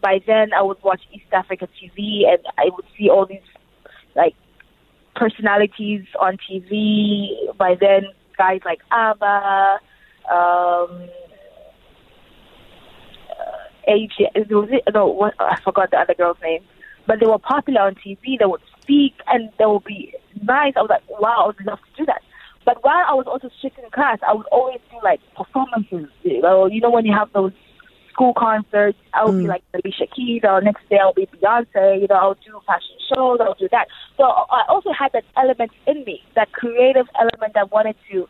[0.00, 3.40] By then, I would watch East Africa TV, and I would see all these
[4.14, 4.34] like
[5.16, 7.56] personalities on TV.
[7.56, 8.04] By then,
[8.36, 9.80] guys like ABBA,
[10.30, 11.08] um,
[13.30, 16.62] uh, AJ, was it, no, what, I forgot the other girl's name.
[17.08, 18.38] But they were popular on TV.
[18.38, 20.74] They would speak and they would be nice.
[20.76, 22.22] I was like, wow, I would love to do that.
[22.66, 26.10] But while I was also strict in class, I would always do like performances.
[26.22, 27.52] You know, when you have those
[28.12, 29.42] school concerts, I would mm.
[29.44, 32.02] be like Alicia Keys, or next day I'll be Beyonce.
[32.02, 33.38] You know, I'll do fashion shows.
[33.40, 33.88] I'll do that.
[34.18, 38.28] So I also had that element in me, that creative element that wanted to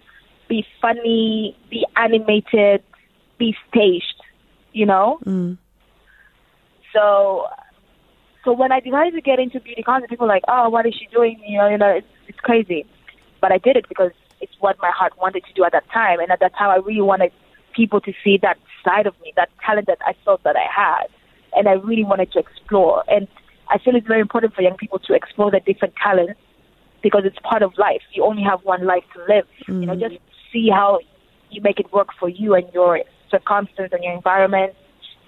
[0.49, 2.85] be funny, be animated,
[3.39, 4.23] be staged,
[4.73, 5.19] you know?
[5.25, 5.59] Mm.
[6.95, 7.49] So
[8.49, 10.95] so when I decided to get into beauty content, people were like, oh, what is
[10.95, 11.39] she doing?
[11.47, 12.87] You know, you know, it's, it's crazy.
[13.43, 16.19] But I did it because it's what my heart wanted to do at that time.
[16.19, 17.31] And at that time, I really wanted
[17.77, 21.09] people to see that side of me, that talent that I felt that I had.
[21.53, 23.05] And I really wanted to explore.
[23.07, 23.29] And
[23.69, 26.41] I feel it's very important for young people to explore their different talents
[27.03, 28.01] because it's part of life.
[28.15, 29.45] You only have one life to live.
[29.69, 29.81] Mm.
[29.81, 30.17] You know, just
[30.51, 31.01] see how
[31.51, 34.73] you make it work for you and your circumstance and your environment,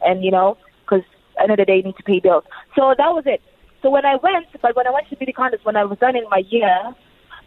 [0.01, 1.05] and you know, because
[1.49, 2.45] the day, need to pay bills.
[2.77, 3.41] So that was it.
[3.83, 6.17] So when I went, but when I went to beauty contest, when I was done
[6.17, 6.95] in my year,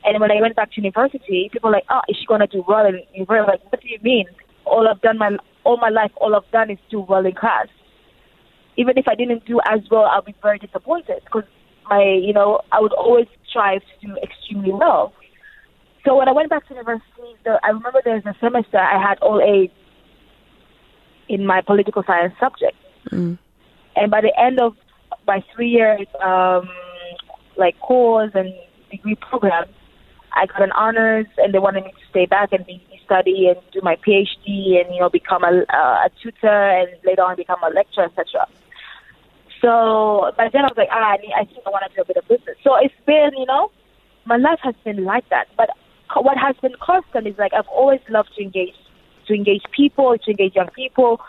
[0.06, 2.64] and when I went back to university, people were like, "Oh, is she gonna do
[2.68, 4.26] well in university?" Like, what do you mean?
[4.66, 7.68] All I've done my all my life, all I've done is do well in class.
[8.76, 11.44] Even if I didn't do as well, I'll be very disappointed because
[11.90, 15.14] my, you know, I would always strive to do extremely well.
[16.06, 19.02] So when I went back to university, the, I remember there was a semester I
[19.02, 19.70] had all A's
[21.30, 22.76] in my political science subject.
[23.10, 23.38] Mm.
[23.96, 24.76] And by the end of
[25.28, 26.70] my three years, um,
[27.58, 28.54] like course and
[28.92, 29.66] degree program,
[30.34, 33.60] I got an honors, and they wanted me to stay back and be, study and
[33.72, 37.62] do my PhD, and you know become a, uh, a tutor, and later on become
[37.64, 38.48] a lecturer, etc.
[39.62, 42.02] So by then I was like, ah, I, need, I think I want to do
[42.02, 42.58] a bit of business.
[42.64, 43.72] So it's been, you know,
[44.26, 45.48] my life has been like that.
[45.56, 45.70] But
[46.16, 48.76] what has been constant is like I've always loved to engage,
[49.28, 51.22] to engage people, to engage young people,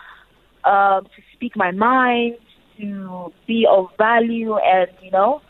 [0.65, 2.35] um, to speak my mind,
[2.79, 5.41] to be of value, and you know,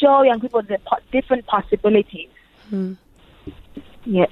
[0.00, 2.28] show young people the po- different possibilities.
[2.70, 2.96] Mm.
[4.04, 4.26] Yeah.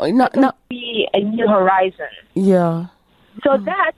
[0.00, 2.06] Not, not be a new horizon.
[2.34, 2.86] Yeah.
[3.42, 3.64] So mm.
[3.64, 3.92] that,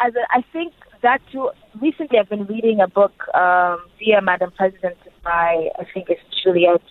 [0.00, 1.50] as a, I think that too.
[1.80, 6.82] Recently, I've been reading a book, um, Dear Madam President, by I think it's Juliet.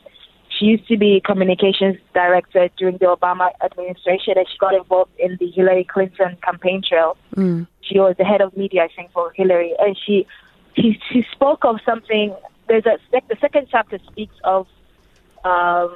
[0.49, 5.37] She used to be communications director during the Obama administration, and she got involved in
[5.39, 7.17] the Hillary Clinton campaign trail.
[7.35, 7.67] Mm.
[7.81, 10.27] She was the head of media, I think, for Hillary, and she
[10.75, 12.33] she, she spoke of something.
[12.67, 14.67] There's a the second chapter speaks of
[15.43, 15.95] um,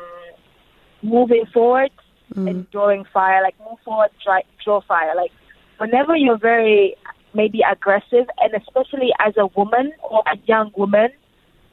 [1.02, 1.92] moving forward
[2.34, 2.50] mm.
[2.50, 5.14] and drawing fire, like move forward, try, draw fire.
[5.16, 5.32] Like
[5.78, 6.96] whenever you're very
[7.34, 11.10] maybe aggressive, and especially as a woman or a young woman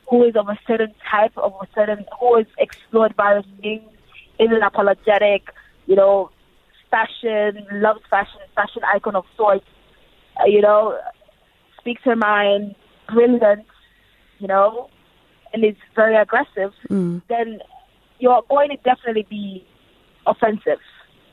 [0.08, 3.82] who is of a certain type, of a certain who is explored various things,
[4.38, 5.48] isn't apologetic,
[5.86, 6.30] you know,
[6.90, 9.64] fashion, loves fashion, fashion icon of sorts,
[10.46, 10.98] you know,
[11.78, 12.74] speaks her mind,
[13.08, 13.66] brilliant,
[14.38, 14.88] you know,
[15.52, 17.22] and is very aggressive, mm.
[17.28, 17.60] then
[18.18, 19.64] you're going to definitely be
[20.26, 20.78] offensive.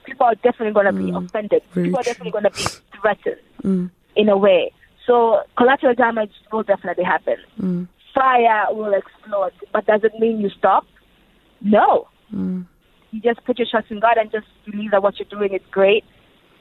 [0.06, 1.06] People are definitely going to mm.
[1.06, 1.62] be offended.
[1.72, 2.64] Very People are definitely going to be
[3.00, 3.92] threatened mm.
[4.16, 4.72] in a way.
[5.06, 7.38] So collateral damage will definitely happen.
[7.60, 7.88] Mm.
[8.14, 10.86] Fire will explode, but does it mean you stop?
[11.62, 12.08] No.
[12.34, 12.66] Mm.
[13.12, 15.62] You just put your trust in God and just believe that what you're doing is
[15.72, 16.04] great,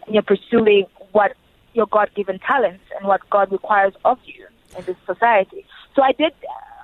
[0.07, 1.33] and you're pursuing what
[1.79, 4.45] your God-given talents and what God requires of you
[4.77, 5.65] in this society.
[5.95, 6.33] So I did.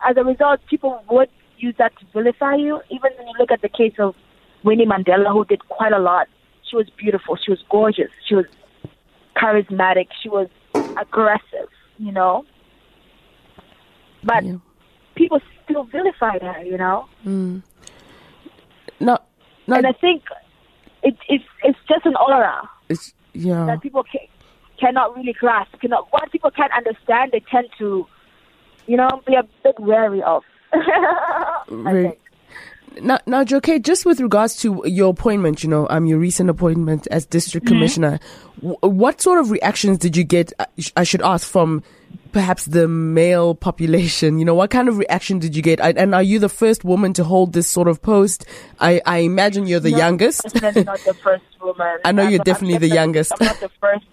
[0.09, 1.29] As a result, people would
[1.59, 2.81] use that to vilify you.
[2.91, 4.15] Even when you look at the case of
[4.63, 6.29] Winnie Mandela, who did quite a lot.
[6.71, 7.37] She was beautiful.
[7.37, 8.11] She was gorgeous.
[8.27, 8.47] She was
[9.37, 10.07] charismatic.
[10.23, 10.49] She was
[10.97, 12.45] aggressive, you know.
[14.23, 14.57] But Yeah.
[15.17, 17.09] people still vilified her, you know.
[17.27, 17.63] Mm.
[19.01, 19.19] No,
[19.67, 20.23] no, And I think
[21.03, 23.67] it, it's it's just an aura it's yeah.
[23.67, 24.31] that people ca-
[24.85, 25.73] cannot really grasp.
[25.81, 27.33] Cannot what people can't understand.
[27.33, 28.07] They tend to,
[28.87, 30.42] you know, be a bit wary of.
[31.68, 32.18] Think.
[33.03, 37.09] Now, now, Joke, just with regards to your appointment, you know, um, your recent appointment
[37.11, 37.75] as district Mm-hmm.
[37.75, 38.20] commissioner,
[38.61, 40.53] w- what sort of reactions did you get?
[40.79, 41.83] sh- I should ask from
[42.31, 44.38] perhaps the male population.
[44.38, 45.83] You know, what kind of reaction did you get?
[45.83, 48.44] I- And are you the first woman to hold this sort of post?
[48.79, 50.42] I, I imagine you're the No, youngest.
[50.44, 51.99] Definitely not the first woman.
[52.05, 53.33] I know I'm you're not- definitely I'm the youngest.
[53.40, 54.05] I'm not the first.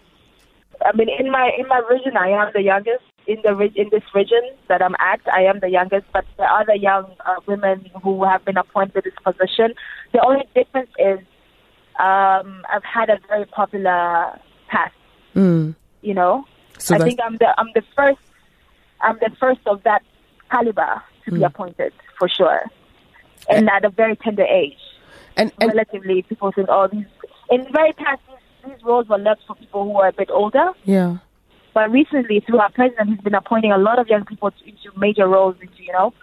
[0.85, 3.03] I mean, in my in my region, I am the youngest.
[3.27, 6.05] In the in this region that I'm at, I am the youngest.
[6.11, 9.75] But the other young uh, women who have been appointed to this position,
[10.11, 11.19] the only difference is
[11.99, 14.39] um, I've had a very popular
[14.69, 14.95] past.
[15.35, 15.75] Mm.
[16.01, 16.45] You know,
[16.79, 18.19] So I think I'm the I'm the first
[19.01, 20.01] I'm the first of that
[20.49, 21.35] caliber to Mm.
[21.37, 22.63] be appointed for sure,
[23.47, 24.81] and at a very tender age
[25.37, 27.05] and, and relatively people think, oh, these
[27.49, 28.21] in very past
[28.65, 30.71] these, roles were left for people who are a bit older.
[30.85, 31.17] yeah.
[31.73, 34.91] But recently, through our president, he's been appointing a lot of young people to, into
[34.97, 36.13] major roles, into you know,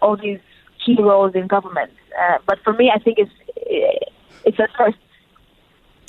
[0.00, 0.38] all these
[0.86, 1.90] key roles in government.
[2.16, 3.32] Uh, but for me, I think it's
[4.44, 4.96] it's a first.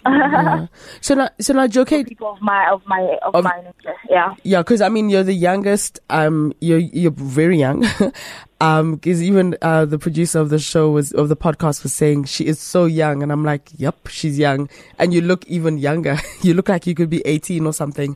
[0.06, 0.68] yeah.
[1.02, 4.36] So now, so now, Joke, people of my of my of, Of- my nature, yeah.
[4.44, 6.00] Yeah, because I mean, you're the youngest.
[6.12, 7.86] Um, you're you're very young.
[8.62, 12.24] um, because even uh, the producer of the show was of the podcast was saying
[12.26, 16.18] she is so young, and I'm like, yep, she's young, and you look even younger.
[16.42, 18.16] you look like you could be 18 or something.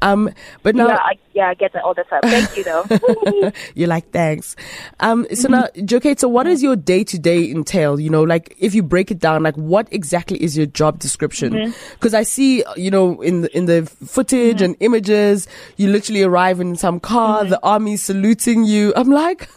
[0.00, 0.30] Um,
[0.62, 2.20] but now yeah, I, yeah, I get that all the time.
[2.22, 3.52] Thank you, though.
[3.74, 4.54] you're like, thanks.
[5.00, 7.98] Um, so now, Joke, so what does your day to day entail?
[7.98, 11.74] You know, like if you break it down, like what exactly is your job description?
[11.94, 16.60] Because I see, you know, in the, in the footage and images, you literally arrive
[16.60, 18.92] in some car, the army saluting you.
[18.94, 19.48] I'm like,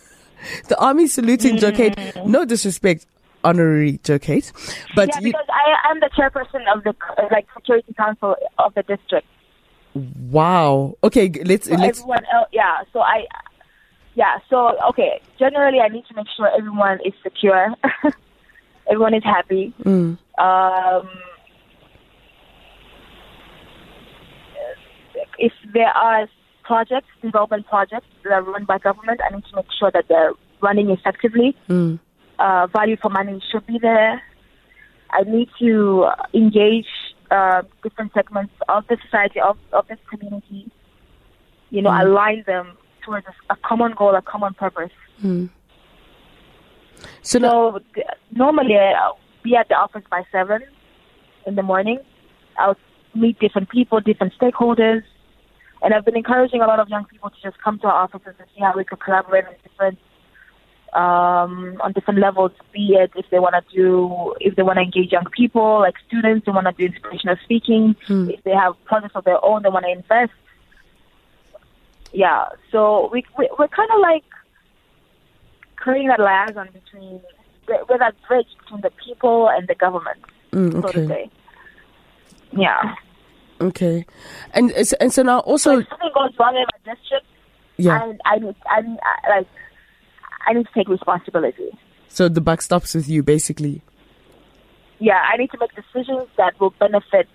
[0.68, 2.26] the army saluting Jokate.
[2.26, 3.06] No disrespect,
[3.44, 4.52] honorary Jokate,
[4.96, 6.94] but yeah, you, because I am the chairperson of the
[7.32, 9.28] like security council of the district.
[10.30, 10.96] wow.
[11.04, 12.00] Okay, let's So let's.
[12.00, 12.78] everyone else, yeah.
[12.94, 13.26] So I,
[14.16, 14.38] yeah.
[14.50, 15.22] So okay.
[15.40, 17.74] Generally, I need to make sure everyone is secure,
[18.90, 19.74] everyone is happy.
[19.84, 21.10] Mm, Um,
[25.40, 26.28] if there are
[26.64, 30.34] projects, development projects that are run by government, I need to make sure that they're
[30.62, 31.56] running effectively.
[31.70, 32.00] mm,
[32.40, 34.22] Uh, value for money should be there.
[35.12, 36.88] I need to uh, engage
[37.32, 40.62] uh, different segments of the society, of, of this community,
[41.70, 42.02] you know, Mm.
[42.04, 42.66] align them
[43.06, 44.92] towards a, a common goal, a common purpose.
[45.24, 45.50] mm.
[47.22, 47.80] So So
[48.32, 50.62] normally I'll be at the office by seven
[51.46, 52.00] in the morning.
[52.58, 52.78] I'll
[53.14, 55.04] meet different people, different stakeholders,
[55.84, 58.36] and I've been encouraging a lot of young people to just come to our offices
[58.40, 60.00] and see how we could collaborate on different
[60.94, 62.52] um, on different levels.
[62.72, 65.96] Be it if they want to do, if they want to engage young people, like
[66.08, 67.96] students, they want to do inspirational speaking.
[68.08, 68.30] Hmm.
[68.30, 70.32] If they have projects of their own, they want to invest.
[72.14, 74.24] Yeah, so we, we we're kind of like
[75.76, 77.20] creating that liaison between
[77.90, 80.20] we're that bridge between the people and the government,
[80.52, 81.30] mm, so to say.
[82.56, 82.96] Yeah.
[83.64, 84.06] Okay,
[84.54, 87.26] and and so now So also, if something goes wrong in my district,
[87.78, 88.14] yeah.
[88.26, 89.48] I I need I, need- I like
[90.48, 91.72] I need to take responsibility.
[92.08, 93.82] So the buck stops with you, basically.
[95.00, 97.28] Yeah, I need to make decisions that will benefit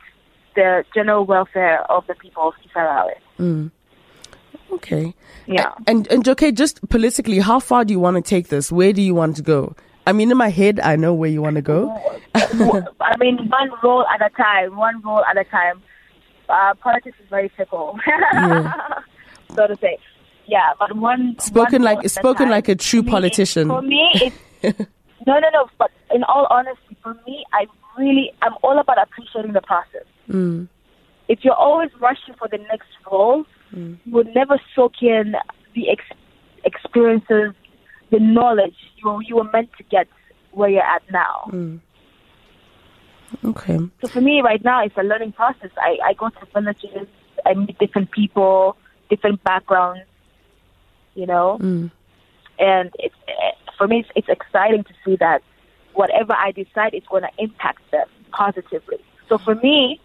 [0.54, 3.10] the general welfare of the people of Kisarawe.
[3.38, 3.70] Mm.
[4.72, 5.14] Okay.
[5.46, 5.72] Yeah.
[5.86, 8.70] And and Joke, just politically, how far do you want to take this?
[8.70, 9.74] Where do you want to go?
[10.06, 11.90] I mean, in my head, I know where you want to go.
[12.34, 15.82] I mean, one role at a time, one role at a time.
[16.48, 18.72] Uh, politics is very fickle, Yeah.
[19.54, 19.98] so to say.
[20.46, 22.50] Yeah, but one Spoken one like- spoken time.
[22.50, 23.68] like a true For me, politician.
[23.68, 24.10] For me,
[24.62, 24.78] it's
[25.26, 25.68] no, no, no.
[25.78, 27.66] But in all honesty, for me, I
[27.98, 30.06] really, I'm all about appreciating the process.
[30.30, 30.68] Mm.
[31.28, 33.44] If you're always rushing for the next role,
[33.76, 33.98] Mm.
[34.06, 35.34] you would never soak in
[35.74, 36.18] the ex-
[36.64, 37.52] experiences,
[38.10, 40.06] the knowledge you you were meant to get
[40.52, 41.50] where you're at now.
[41.52, 41.80] Mm.
[43.44, 43.78] Okay.
[44.00, 45.70] So for me, right now, it's a learning process.
[45.76, 47.08] I, I go to villages,
[47.44, 48.76] I meet different people,
[49.10, 50.02] different backgrounds,
[51.14, 51.90] you know, Mm.
[52.58, 53.14] and it's
[53.76, 55.42] for me, it's, it's exciting to see that
[55.94, 58.98] whatever I decide is going to impact them positively.
[59.28, 60.00] So for me,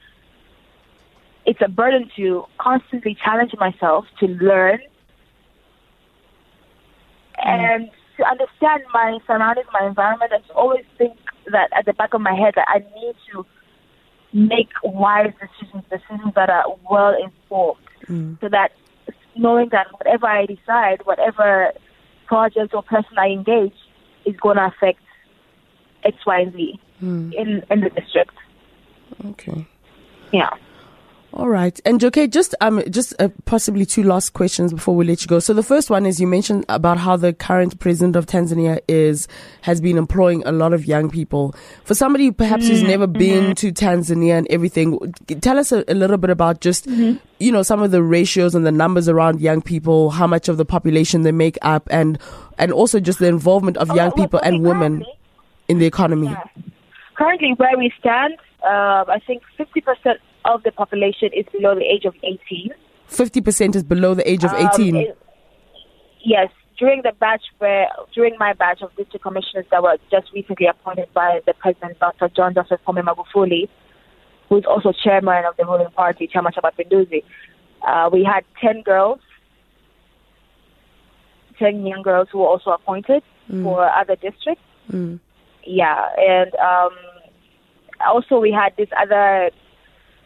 [1.45, 4.79] it's a burden to constantly challenge myself to learn
[7.43, 11.17] and to understand my surroundings, my environment, and to always think
[11.51, 13.45] that at the back of my head that I need to
[14.33, 18.39] make wise decisions, decisions that are well informed, Mm.
[18.41, 18.71] so that
[19.35, 21.71] knowing that whatever I decide, whatever
[22.25, 23.73] project or person I engage,
[24.25, 24.99] is going to affect
[26.03, 27.33] X, Y, and Z Mm.
[27.33, 28.35] in in the district.
[29.25, 29.65] Okay.
[30.31, 30.49] Yeah.
[31.35, 31.79] All right.
[31.83, 35.39] And Joke, just um, just uh, possibly two last questions before we let you go.
[35.39, 39.27] So the first one is you mentioned about how the current president of Tanzania is
[39.61, 41.55] has been employing a lot of young people.
[41.85, 43.17] For somebody perhaps who's never Mm-hmm.
[43.17, 44.99] been to Tanzania and everything,
[45.41, 47.17] tell us a, a little bit about just Mm-hmm.
[47.39, 50.57] you know some of the ratios and the numbers around young people, how much of
[50.57, 52.19] the population they make up, and
[52.59, 55.19] and also just the involvement of Oh, young well, people well, and women currently-
[55.67, 56.27] in the economy.
[56.27, 56.43] Yeah.
[57.15, 62.05] Currently, where we stand, uh, I think 50% of the population is below the age
[62.05, 62.71] of 18.
[63.07, 64.95] Fifty percent is below the age of Um, eighteen.
[64.95, 65.17] it-
[66.21, 70.65] yes, during the batch where, during my batch of district commissioners that were just recently
[70.67, 72.29] appointed by the president, Dr.
[72.29, 73.69] John Joseph Pombe Magufuli,
[74.49, 77.23] who is also chairman of the ruling party, Chama cha Mapinduzi,
[77.87, 79.19] uh, we had 10 girls,
[81.59, 83.21] 10 young girls who were also appointed
[83.61, 84.63] for other districts.
[84.91, 85.19] Mm.
[85.65, 86.91] Yeah, and um,
[88.07, 89.51] also we had this other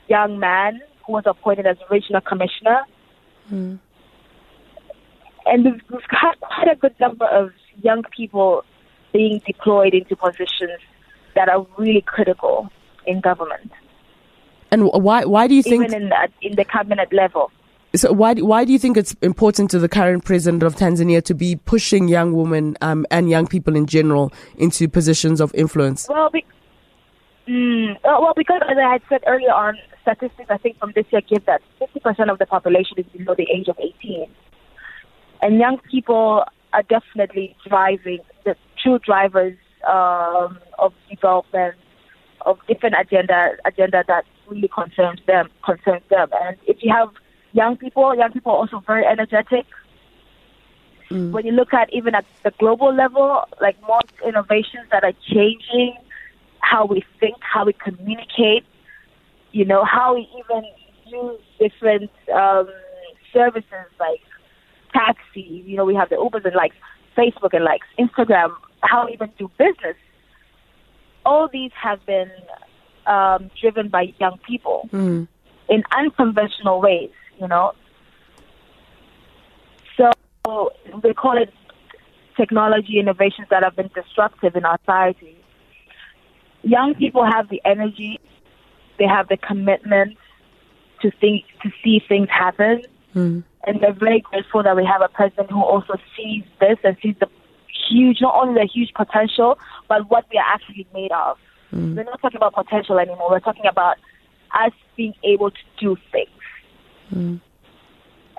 [0.07, 2.81] young man who was appointed as regional commissioner.
[3.51, 3.79] Mm.
[5.45, 8.63] And we've, we've had quite a good number of young people
[9.13, 10.81] being deployed into positions
[11.35, 12.69] that are really critical
[13.05, 13.71] in government,
[14.69, 17.51] And why why do you think even in the, in the cabinet level.
[17.95, 21.33] So why why do you think it's important to the current president of Tanzania to
[21.33, 26.07] be pushing young women um, and young people in general into positions of influence?
[26.09, 26.45] Well, be,
[27.47, 31.05] mm, uh, well, because as I had said earlier on, statistics I think from this
[31.11, 34.27] year give that 50% of the population is below the age of 18,
[35.41, 39.57] and young people are definitely driving the true drivers
[39.87, 41.75] um, of development
[42.45, 46.29] of different agenda agenda that really concerns them concerns them.
[46.41, 47.09] And if you have
[47.53, 49.65] young people, young people are also very energetic.
[51.09, 55.95] When you look at even at the global level, like more innovations that are changing
[56.61, 58.65] how we think, how we communicate,
[59.51, 60.63] you know, how we even
[61.05, 62.67] use different um,
[63.33, 64.21] services like
[64.93, 65.63] taxi.
[65.65, 66.73] You know, we have the Ubers and like
[67.17, 69.95] Facebook and likes, Instagram, how we even do business.
[71.25, 72.31] All these have been
[73.05, 75.27] um, driven by young people Mm.
[75.69, 77.73] in unconventional ways, you know.
[79.97, 80.11] So
[81.03, 81.53] they call it
[82.37, 85.35] technology innovations that have been disruptive in our society.
[86.67, 88.19] Young people have the energy,
[88.99, 90.17] they have the commitment
[91.01, 92.83] to think to see things happen,
[93.15, 93.43] Mm.
[93.65, 97.15] and they're very grateful that we have a president who also sees this and sees
[97.19, 97.29] the
[97.89, 101.37] huge, not only the huge potential, but what we are actually made of.
[101.95, 103.29] We're not talking about potential anymore.
[103.29, 103.97] We're talking about
[104.63, 106.29] us being able to do things.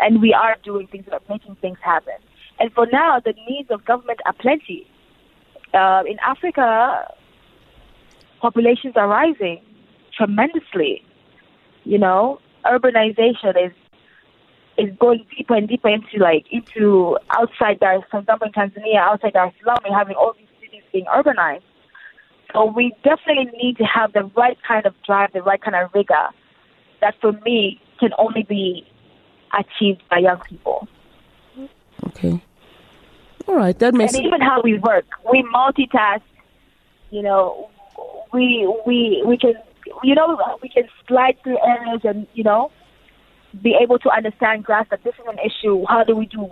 [0.00, 2.14] And we are doing things, we're making things happen.
[2.60, 4.86] And for now, the needs of government are plenty.
[5.74, 7.12] Uh, in Africa,
[8.40, 9.60] populations are rising
[10.16, 11.02] tremendously.
[11.84, 13.72] You know, urbanization is
[14.76, 18.04] is going deeper and deeper into like into outside Dar.
[18.10, 21.62] For example, in Tanzania, outside Dar es Salaam, we're having all these cities being urbanized.
[22.52, 25.90] So we definitely need to have the right kind of drive, the right kind of
[25.94, 26.28] rigor.
[27.00, 28.86] That for me can only be
[29.58, 30.88] achieved by young people.
[32.08, 32.40] Okay.
[33.46, 36.22] All right, that makes and even how we work, we multitask.
[37.10, 37.70] You know,
[38.32, 39.54] we we we can
[40.02, 42.70] you know we can slide through areas and you know
[43.62, 45.84] be able to understand, grasp that this is an issue.
[45.88, 46.48] How do we do?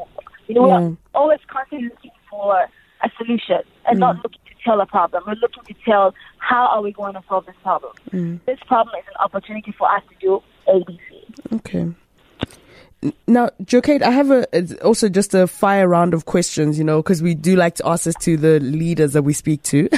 [0.47, 0.79] You know, Yeah.
[0.81, 0.97] we're mm.
[1.15, 2.69] always constantly looking for
[3.03, 4.23] a solution and not mm.
[4.25, 5.25] looking to tell a problem.
[5.27, 7.93] We're looking to tell how are we going to solve this problem.
[8.11, 8.41] Mm.
[8.47, 11.55] This problem is an opportunity for us to do ABC.
[11.57, 11.93] Okay.
[13.27, 17.23] Now, Jokate, I have a also just a fire round of questions, you know, because
[17.23, 19.89] we do like to ask this to the leaders that we speak to.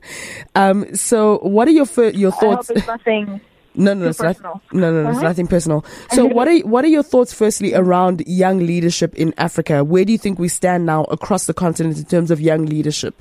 [0.54, 2.70] um, so, what are your your thoughts?
[2.86, 3.40] nothing.
[3.76, 4.62] No, no, too it's not, personal.
[4.72, 5.26] no, no, no, it's Uh-huh.
[5.26, 5.84] nothing personal.
[6.12, 9.82] So, what are what are your thoughts, firstly, around young leadership in Africa?
[9.82, 13.20] Where do you think we stand now across the continent in terms of young leadership?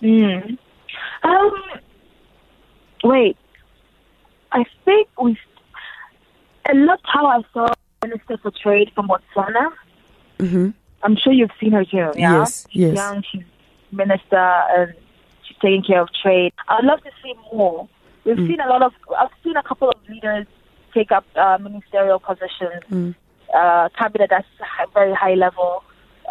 [0.00, 0.56] Mm.
[1.22, 1.50] Um,
[3.04, 3.36] wait.
[4.52, 5.38] I think we.
[6.66, 7.68] I loved how I saw
[8.04, 9.72] Minister for Trade from Botswana.
[10.38, 10.70] Mm-hmm.
[11.02, 11.96] I'm sure you've seen her too.
[12.16, 12.38] Yeah?
[12.40, 12.96] Yes, she's yes.
[12.96, 13.22] young.
[13.30, 13.42] She's
[13.90, 14.94] minister and
[15.46, 16.52] she's taking care of trade.
[16.68, 17.88] I'd love to see more.
[18.24, 18.46] We've Mm.
[18.48, 18.92] seen a lot of.
[19.18, 20.46] I've seen a couple of leaders
[20.94, 22.82] take up uh, ministerial positions.
[22.90, 23.14] Mm.
[23.52, 24.46] Uh, cabinet that's
[24.94, 25.82] very high level.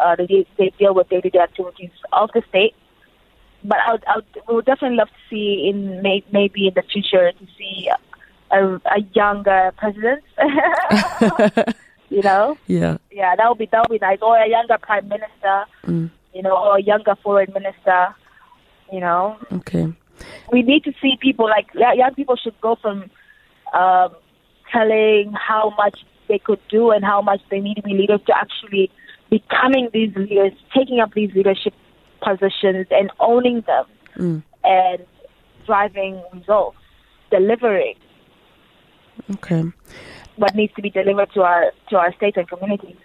[0.02, 2.74] Uh, they they deal with day to day activities of the state.
[3.64, 6.74] But I would, I would, we would definitely love to see in may, maybe in
[6.74, 7.88] the future to see
[8.52, 10.22] a, a younger president.
[12.10, 12.98] you know, Yeah.
[13.10, 14.18] yeah, that would be that would be nice.
[14.22, 16.10] Or a younger prime minister, Mm.
[16.34, 18.14] you know, or a younger foreign minister.
[18.92, 19.86] You know, Okay.
[20.52, 23.10] we need to see people like young people should go from
[23.72, 24.10] um,
[24.70, 28.36] telling how much they could do and how much they need to be leaders to
[28.36, 28.90] actually
[29.30, 31.72] becoming these leaders, taking up these leadership
[32.22, 33.84] positions and owning them
[34.18, 34.42] Mm.
[34.62, 35.06] and
[35.64, 36.76] driving results,
[37.30, 37.94] delivering
[39.34, 39.64] Okay.
[40.36, 42.96] what needs to be delivered to our to our states and communities.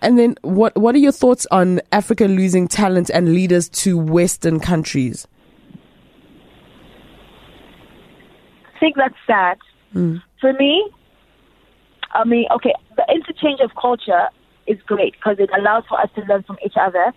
[0.00, 4.58] And then what what are your thoughts on Africa losing talent and leaders to Western
[4.58, 5.26] countries?
[8.74, 9.58] I think that's sad.
[10.40, 10.90] For me,
[12.12, 14.28] I mean, okay, the interchange of culture
[14.66, 17.12] is great because it allows for us to learn from each other.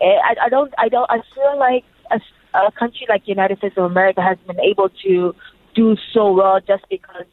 [0.00, 2.20] Eh, I, I don't, I don't, I feel like a,
[2.54, 5.34] a country like the United States of America has been able to
[5.78, 7.26] do so well just because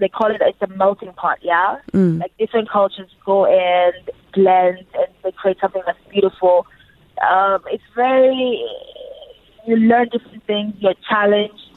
[0.00, 1.78] they call it it's a melting pot, yeah.
[1.92, 2.20] Mm.
[2.20, 3.94] Like different cultures go and
[4.34, 6.66] blend and they create something that's beautiful.
[7.30, 8.66] Um, it's very
[9.66, 11.70] you learn different things, you're challenged.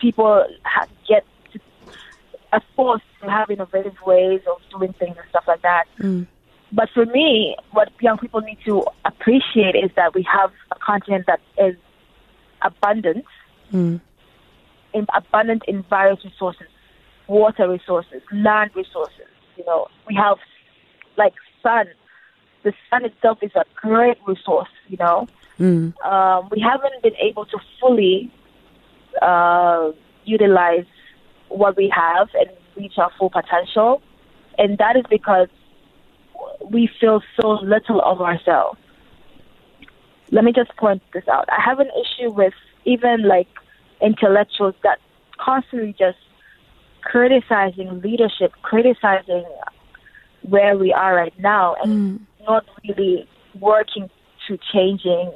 [0.00, 1.60] People ha- get to,
[2.54, 5.84] are forced to have innovative ways of doing things and stuff like that.
[5.98, 6.26] Mm.
[6.72, 11.26] But for me, what young people need to appreciate is that we have a continent
[11.26, 11.76] that is
[12.62, 13.26] abundant,
[13.72, 14.00] in,
[15.14, 16.66] abundant in various resources,
[17.26, 19.26] water resources, land resources.
[19.56, 20.38] You know, we have
[21.16, 21.86] like sun.
[22.64, 24.68] The sun itself is a great resource.
[24.88, 25.28] You know,
[26.04, 28.30] um, we haven't been able to fully
[29.22, 29.92] uh,
[30.24, 30.86] utilize
[31.48, 34.02] what we have and reach our full potential,
[34.58, 35.48] and that is because
[36.70, 38.78] we feel so little of ourselves.
[40.30, 41.48] Let me just point this out.
[41.50, 42.52] I have an issue with
[42.84, 43.48] even like
[44.00, 44.98] intellectuals that
[45.38, 46.18] constantly just
[47.02, 49.44] criticizing leadership, criticizing
[50.42, 52.20] where we are right now, and mm.
[52.46, 53.28] not really
[53.58, 54.08] working
[54.46, 55.32] to changing,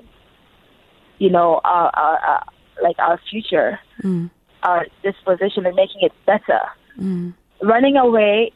[1.18, 2.44] you know, our, our, our
[2.82, 4.30] like our future, mm.
[4.62, 6.60] our disposition, and making it better.
[6.98, 7.34] Mm.
[7.62, 8.52] Running away,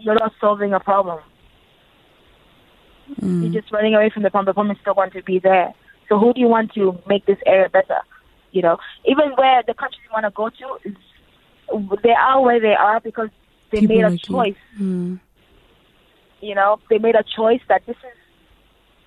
[0.00, 1.20] you're not solving a problem.
[3.20, 4.46] You're just running away from the problem.
[4.46, 5.74] The problem is still going to be there.
[6.08, 7.98] So who do you want to make this area better?
[8.52, 12.74] You know, even where the countries you want to go to, they are where they
[12.74, 13.30] are because
[13.70, 14.34] they People made a like you.
[14.34, 14.54] choice.
[14.78, 15.20] Mm.
[16.40, 18.18] You know, they made a choice that this is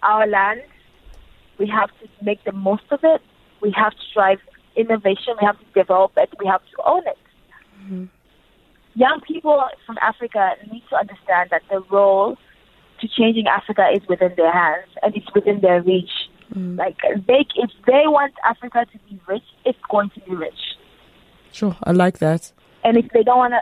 [0.02, 0.62] our land.
[1.60, 3.22] We have to make the most of it.
[3.62, 4.40] We have to drive
[4.76, 5.36] innovation.
[5.40, 6.30] We have to develop it.
[6.40, 8.10] We have to own it.
[8.96, 12.38] Young people from Africa need to understand that the role
[13.02, 16.12] to changing Africa is within their hands and it's within their reach.
[16.54, 16.78] Mm.
[16.78, 20.60] Like they, if they want Africa to be rich, it's going to be rich.
[21.52, 22.52] Sure, I like that.
[22.84, 23.62] And if they don't want to,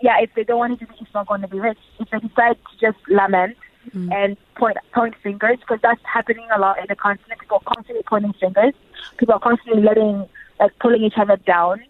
[0.00, 1.78] yeah, if they don't want it to be, it's not going to be rich.
[2.00, 3.56] If they decide to just lament
[3.94, 4.12] mm.
[4.12, 7.40] and point point fingers, because that's happening a lot in the continent.
[7.40, 8.74] People are constantly pointing fingers.
[9.18, 10.26] People are constantly letting,
[10.58, 11.82] like, pulling each other down,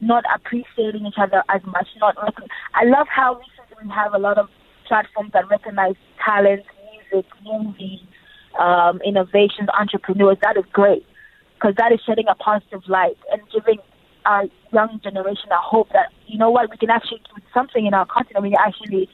[0.00, 1.88] not appreciating each other as much.
[2.00, 2.16] Not.
[2.22, 4.48] Recon- I love how recently we have a lot of
[4.86, 5.94] platforms that recognize
[6.24, 8.00] talent, music, movies,
[8.58, 10.38] um, innovations, entrepreneurs.
[10.42, 11.06] That is great
[11.54, 13.78] because that is shedding a positive light and giving
[14.24, 17.94] our young generation a hope that you know what we can actually do something in
[17.94, 18.42] our continent.
[18.42, 19.08] We can actually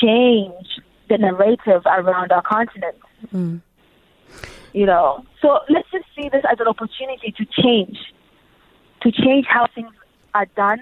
[0.00, 2.96] change the narrative around our continent.
[4.72, 7.98] You know, so let's just see this as an opportunity to change,
[9.02, 9.92] to change how things
[10.34, 10.80] are done,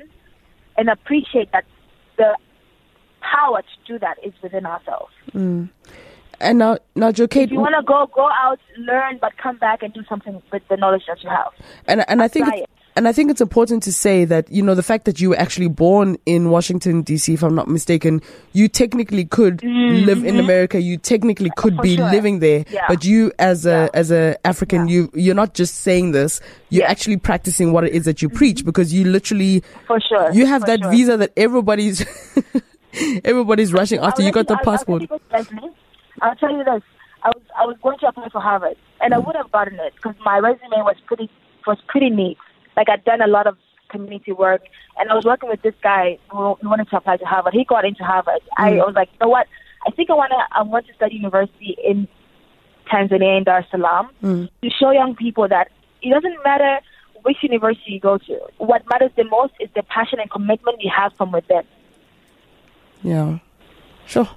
[0.76, 1.64] and appreciate that
[2.16, 2.36] the
[3.20, 5.12] power to do that is within ourselves.
[6.40, 9.82] And now, now, Jokate, If you want to go, go out, learn, but come back
[9.82, 11.52] and do something with the knowledge that you have.
[11.86, 12.46] and and I think
[12.96, 15.38] and I think it's important to say that you know the fact that you were
[15.38, 17.34] actually born in Washington D.C.
[17.34, 18.20] if I'm not mistaken,
[18.52, 20.80] you technically could live in America.
[20.80, 21.76] You technically could Mm-hmm.
[21.76, 22.10] For be sure.
[22.10, 22.86] living there, Yeah.
[22.88, 23.88] but you as a Yeah.
[24.00, 24.94] as a African, Yeah.
[24.94, 26.40] you you're not just saying this.
[26.70, 26.82] You're.
[26.84, 26.90] Mm-hmm.
[26.90, 30.32] actually practicing what it is that you preach because you literally For sure.
[30.32, 30.90] you have for that sure.
[30.90, 32.04] visa that everybody's
[33.24, 34.22] everybody's rushing after.
[34.22, 35.02] You got the passport.
[36.18, 36.74] Tell you this, Leslie.
[36.74, 36.82] I'll tell you this.
[37.22, 39.94] I was I was going to apply for Harvard, and I would have gotten it
[39.94, 41.30] because my resume was pretty
[41.66, 42.38] was pretty neat.
[42.76, 43.56] Like I'd done a lot of
[43.90, 44.62] community work,
[44.98, 47.54] and I was working with this guy who, who wanted to apply to Harvard.
[47.54, 48.40] He got into Harvard.
[48.56, 48.86] I mm.
[48.86, 49.46] was like, you know what?
[49.86, 52.08] I think I wanna I want to study university in
[52.90, 54.48] Tanzania in Dar es Salaam mm.
[54.62, 55.70] to show young people that
[56.02, 56.80] it doesn't matter
[57.22, 58.40] which university you go to.
[58.58, 61.62] What matters the most is the passion and commitment you have from within.
[63.02, 63.38] Yeah,
[64.06, 64.28] sure.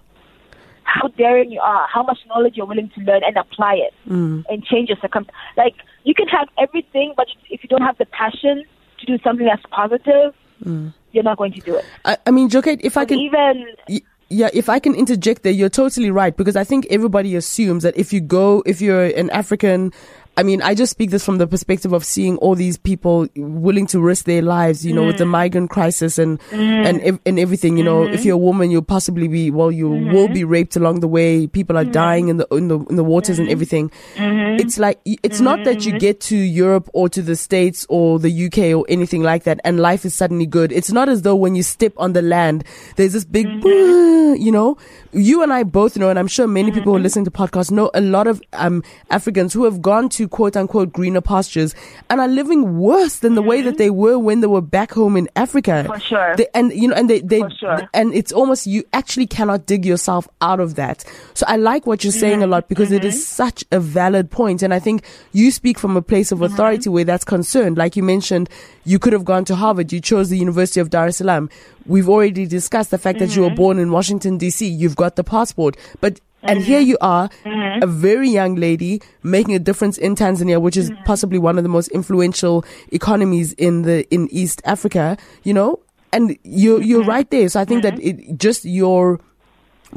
[0.98, 4.44] How daring you are, how much knowledge you're willing to learn and apply it mm.
[4.50, 5.26] and change your circum.
[5.58, 8.64] Like you can have everything, but if you don't have the passion
[9.00, 10.30] to do something that's positive,
[10.64, 10.94] mm.
[11.12, 11.86] you're not going to do it.
[12.06, 13.56] I, I mean, Jokate, if I can even
[13.90, 17.84] Y- Yeah, if I can interject there, you're totally right because I think everybody assumes
[17.84, 19.92] that if you go, if you're an African
[20.36, 23.86] I mean, I just speak this from the perspective of seeing all these people willing
[23.88, 25.30] to risk their lives, you know, with the mm.
[25.30, 26.60] migrant crisis and, mm.
[26.60, 28.28] and, and everything, you know, if mm-hmm.
[28.28, 30.12] you're a woman, you'll possibly be, well, you mm-hmm.
[30.12, 31.46] will be raped along the way.
[31.46, 31.92] People are mm-hmm.
[31.92, 33.92] dying in the, in the, in the waters and everything.
[34.16, 38.46] It's like, it's not that you get to Europe or to the States or the
[38.46, 40.72] UK or anything like that and life is suddenly good.
[40.72, 42.64] It's not as though when you step on the land,
[42.96, 44.78] there's this big, you know,
[45.12, 47.92] you and I both know, and I'm sure many people who listen to podcasts know
[47.94, 51.76] a lot of um, Africans who have gone to quote unquote greener pastures
[52.10, 53.78] and are living worse than the way that mm-hmm.
[53.78, 55.84] they were when they were back home in Africa.
[55.86, 56.36] For sure.
[56.36, 57.90] They, and you know, and they, they, sure.
[57.94, 61.06] and it's almost you actually cannot dig yourself out of that.
[61.34, 63.22] So I like what you're saying a lot because it is mm-hmm.
[63.22, 66.54] such a valid point, and I think you speak from a place of mm-hmm.
[66.54, 67.78] authority where that's concerned.
[67.78, 68.50] Like you mentioned,
[68.86, 71.50] you could have gone to Harvard, you chose the University of Dar es Salaam.
[71.86, 74.68] We've already discussed the fact that you were born in Washington D.C.
[74.68, 76.90] You've got the passport, but and here mm-hmm.
[76.90, 77.84] you are, mm-hmm.
[77.84, 81.04] a very young lady making a difference in Tanzania, which is mm-hmm.
[81.04, 85.18] possibly one of the most influential economies in the in East Africa.
[85.44, 85.80] You know,
[86.12, 87.50] and you're you're right there.
[87.50, 89.20] So I think that it just your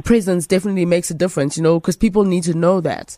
[0.03, 1.57] presence definitely makes a difference.
[1.57, 3.17] You know, because people need to know that.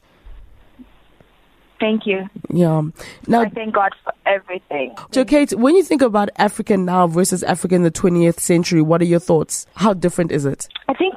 [1.79, 2.29] Thank you.
[2.49, 2.81] Yeah.
[3.27, 4.95] Now, I thank God for everything.
[5.11, 9.01] so Kate, when you think about Africa now versus Africa in the 20th century, what
[9.01, 9.65] are your thoughts?
[9.75, 10.67] How different is it?
[10.89, 11.15] I think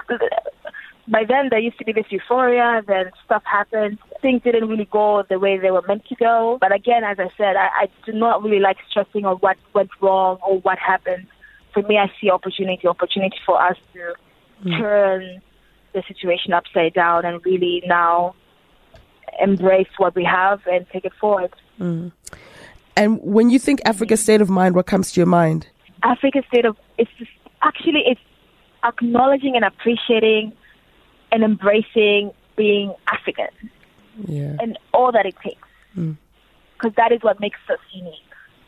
[1.08, 3.98] by then there used to be this euphoria, then stuff happened.
[4.20, 6.58] Things didn't really go the way they were meant to go.
[6.60, 9.90] But again, as I said, I, I do not really like stressing on what went
[10.00, 11.26] wrong or what happened.
[11.74, 14.14] For me, I see opportunity, opportunity for us to
[14.62, 14.78] hmm.
[14.78, 15.42] turn
[15.92, 18.34] the situation upside down and really now
[19.40, 21.52] embrace what we have and take it forward.
[21.78, 22.08] Hmm.
[22.96, 25.66] And when you think Africa's state of mind, what comes to your mind?
[26.02, 27.30] Africa's state of it's just,
[27.62, 28.20] actually it's
[28.84, 30.52] acknowledging and appreciating
[31.32, 33.48] and embracing being African
[34.28, 34.56] Yeah.
[34.60, 35.66] and all that it takes.
[35.96, 36.16] Mm.
[36.74, 38.14] Because that is what makes us unique.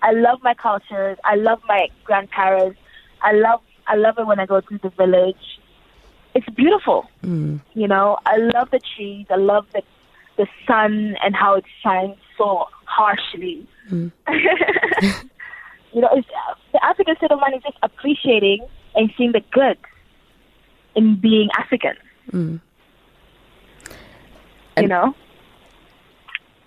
[0.02, 1.18] I love my cultures.
[1.24, 2.78] I love my grandparents.
[3.22, 5.60] I love I love it when I go to the village.
[6.34, 7.06] It's beautiful.
[7.22, 7.60] Mm.
[7.74, 9.26] You know, I love the trees.
[9.30, 9.82] I love the
[10.36, 13.66] the sun and how it shines so harshly.
[13.90, 14.10] Mm.
[15.92, 16.28] you know, it's,
[16.72, 19.78] the African state of mind is just appreciating and seeing the good
[20.96, 21.94] in being African.
[22.32, 22.60] You
[24.76, 25.14] And- know.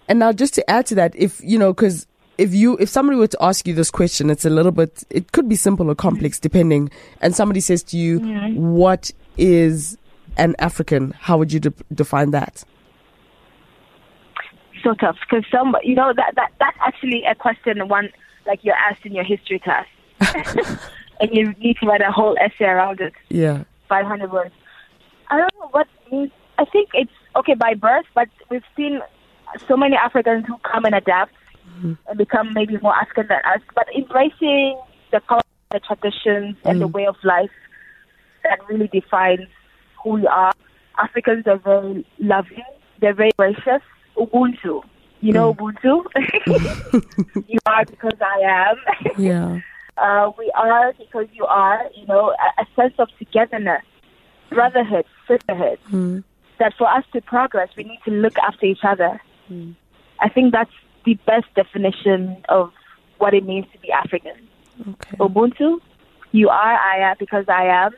[0.10, 3.18] And now, just to add to that, if you know, because if you if somebody
[3.20, 5.04] were to ask you this question, it's a little bit.
[5.10, 6.90] It could be simple or complex, depending.
[7.20, 8.20] And somebody says to you,
[8.56, 9.98] "What is
[10.38, 12.64] an African?" How would you de- define that?
[14.84, 18.10] so tough because some you know that that that's actually a question one
[18.46, 19.88] like you're asked in your history class
[21.20, 23.64] and you need to write a whole essay around it Yeah.
[23.90, 24.54] 500 words
[25.30, 26.32] i don't know what means.
[26.60, 29.00] I think it's okay by birth but we've seen
[29.68, 31.34] so many africans who come and adapt
[31.70, 31.94] mm-hmm.
[32.08, 33.62] and become maybe more african than us.
[33.76, 34.80] But embracing
[35.12, 36.94] the culture the traditions and the mm.
[36.94, 37.52] way of life
[38.44, 39.48] that really defines
[40.04, 40.54] who we are.
[40.98, 42.64] Africans are very loving.
[43.02, 43.82] They're very gracious.
[44.16, 44.84] Ubuntu.
[45.22, 45.58] You know mm.
[45.58, 47.04] ubuntu?
[47.48, 48.78] You are because i am.
[49.18, 49.60] Yeah.
[49.98, 53.84] uh, we are because you are, you know, a, a sense of togetherness,
[54.50, 55.80] brotherhood, sisterhood.
[55.88, 56.20] Hmm.
[56.60, 59.22] That for us to progress, we need to look after each other.
[59.48, 59.72] Hmm.
[60.20, 60.72] I think that's
[61.06, 62.72] the best definition of
[63.20, 64.34] what it means to be African.
[64.82, 65.18] Okay.
[65.18, 65.80] Ubuntu,
[66.32, 67.92] you are, I am because I am.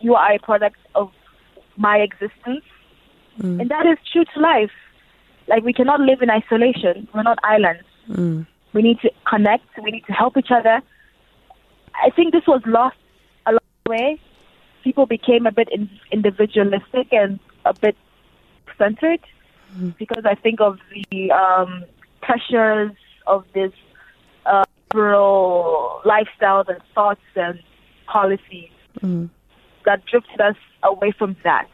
[0.00, 1.12] You are a product of
[1.76, 2.64] my existence.
[3.40, 3.60] Hmm.
[3.60, 4.72] And that is true to life.
[5.46, 7.08] Like, we cannot live in isolation.
[7.14, 7.84] We're not islands.
[8.72, 9.64] We need to connect.
[9.82, 10.80] We need to help each other.
[11.94, 12.96] I think this was lost
[13.46, 14.20] along the way.
[14.82, 17.96] People became a bit in, individualistic and a bit
[18.78, 19.20] centered
[19.98, 21.84] because I think of the um,
[22.22, 22.92] pressures
[23.26, 23.72] of this
[24.46, 27.60] uh, liberal lifestyles and thoughts and
[28.06, 28.70] policies
[29.84, 31.68] that drifted us away from that.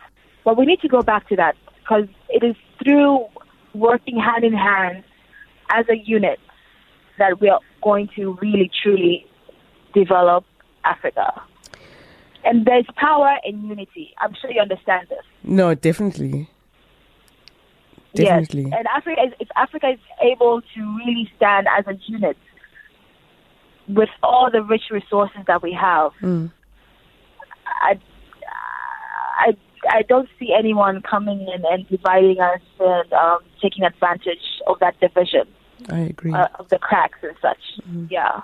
[0.45, 3.27] But we need to go back to that because it is through
[3.75, 5.05] working hand in hand
[5.71, 6.39] as a unit
[7.19, 9.27] that we are going to really truly
[9.95, 10.45] develop
[10.85, 11.43] Africa.
[12.47, 14.15] And there's power in unity.
[14.19, 15.25] I'm sure you understand this.
[15.43, 16.49] No, definitely.
[18.15, 18.63] Definitely.
[18.63, 18.73] Yes.
[18.79, 22.37] And Africa is, if Africa is able to really stand as a unit
[23.89, 27.99] with all the rich resources that we have, I,
[29.39, 29.57] I,
[29.91, 34.99] I don't see anyone coming in and dividing us and um, taking advantage of that
[35.01, 35.47] division,
[35.89, 36.33] I agree.
[36.33, 37.59] uh, of the cracks and such.
[38.09, 38.41] Yeah.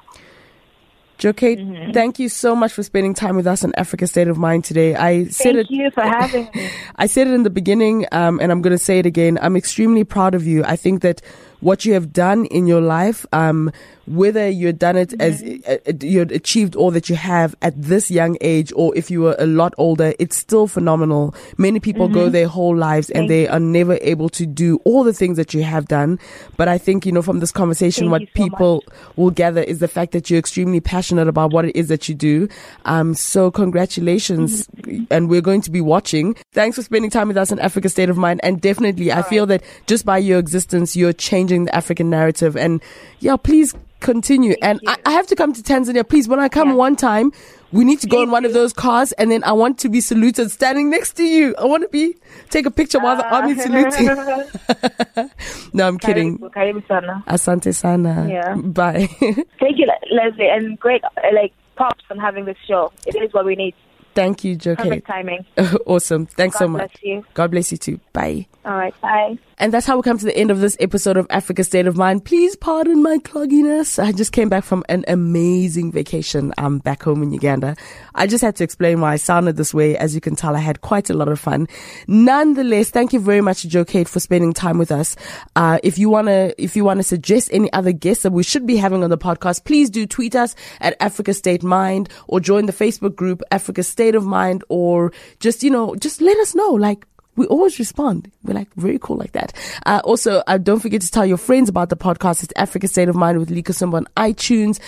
[1.23, 4.65] Jokate, thank you so much for spending time with us on Africa State of Mind
[4.65, 4.97] today.
[4.97, 5.71] I said Thank it.
[5.71, 6.69] you for having me.
[6.97, 9.39] I said it in the beginning, um, and I'm going to say it again.
[9.41, 10.65] I'm extremely proud of you.
[10.65, 11.23] I think that
[11.61, 13.25] what you have done in your life.
[13.33, 13.71] Um,
[14.07, 18.11] whether you've done it as uh, uh, you achieved all that you have at this
[18.11, 21.35] young age or if you were a lot older, it's still phenomenal.
[21.57, 25.05] Many people go their whole lives and Thank they are never able to do all
[25.05, 26.19] the things that you have done.
[26.57, 28.85] But I think, you know, from this conversation, Thank what so people
[29.17, 32.15] will gather is the fact that you're extremely passionate about what it is that you
[32.15, 32.49] do.
[32.85, 34.69] Um, so congratulations.
[35.11, 36.35] And we're going to be watching.
[36.53, 38.41] Thanks for spending time with us in Africa State of Mind.
[38.43, 42.57] And definitely, I feel that just by your existence, you're changing the African narrative.
[42.57, 42.83] And
[43.21, 44.55] yeah, please continue.
[44.61, 46.07] and I, I have to come to Tanzania.
[46.09, 46.75] Please, when I come Yeah.
[46.75, 47.33] one time,
[47.73, 49.89] we need to go Please in one of those cars and then I want to
[49.89, 51.55] be saluted standing next to you.
[51.59, 52.17] I want to be,
[52.51, 54.07] take a picture while the army saluting.
[55.73, 56.39] no, I'm kidding.
[56.39, 57.25] Karibu, sana.
[57.27, 58.29] Asante sana.
[58.29, 58.55] Yeah.
[58.57, 59.07] Bye.
[59.61, 62.93] Thank you, Leslie, and great, uh, like, props on having this show.
[63.07, 63.75] It is what we need.
[64.15, 65.47] Thank you, Joe Perfect timing.
[65.87, 66.27] awesome.
[66.27, 66.81] Thanks so much.
[66.83, 67.25] God bless you.
[67.33, 68.01] God bless you too.
[68.13, 68.47] Bye.
[68.67, 69.39] All right, bye.
[69.63, 71.97] And that's how we come to the end of this episode of Africa State of
[71.97, 72.25] Mind.
[72.25, 74.03] Please pardon my clogginess.
[74.03, 76.53] I just came back from an amazing vacation.
[76.59, 77.77] I'm back home in Uganda.
[78.13, 79.97] I just had to explain why I sounded this way.
[79.97, 81.69] As you can tell, I had quite a lot of fun.
[82.09, 85.15] Nonetheless, thank you very much, Jokate, for spending time with us.
[85.55, 88.77] Uh, if you wanna, if you wanna suggest any other guests that we should be
[88.77, 92.73] having on the podcast, please do tweet us at Africa State Mind or join the
[92.73, 96.73] Facebook group Africa State of Mind or just, you know, just let us know.
[96.73, 97.07] Like,
[97.37, 98.31] we always respond.
[98.43, 99.53] We're like very cool like that.
[99.87, 102.43] Uh, also, uh, don't forget to tell your friends about the podcast.
[102.43, 104.81] It's Africa State of Mind with Lee Kasumba on iTunes.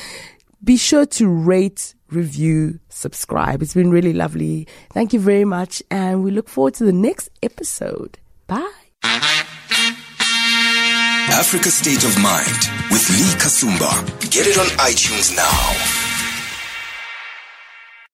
[0.62, 3.62] Be sure to rate, review, subscribe.
[3.62, 4.66] It's been really lovely.
[4.92, 5.82] Thank you very much.
[5.90, 8.18] And we look forward to the next episode.
[8.46, 8.70] Bye.
[11.30, 14.30] Africa State of Mind with Lee Kasumba.
[14.30, 16.03] Get it on iTunes now.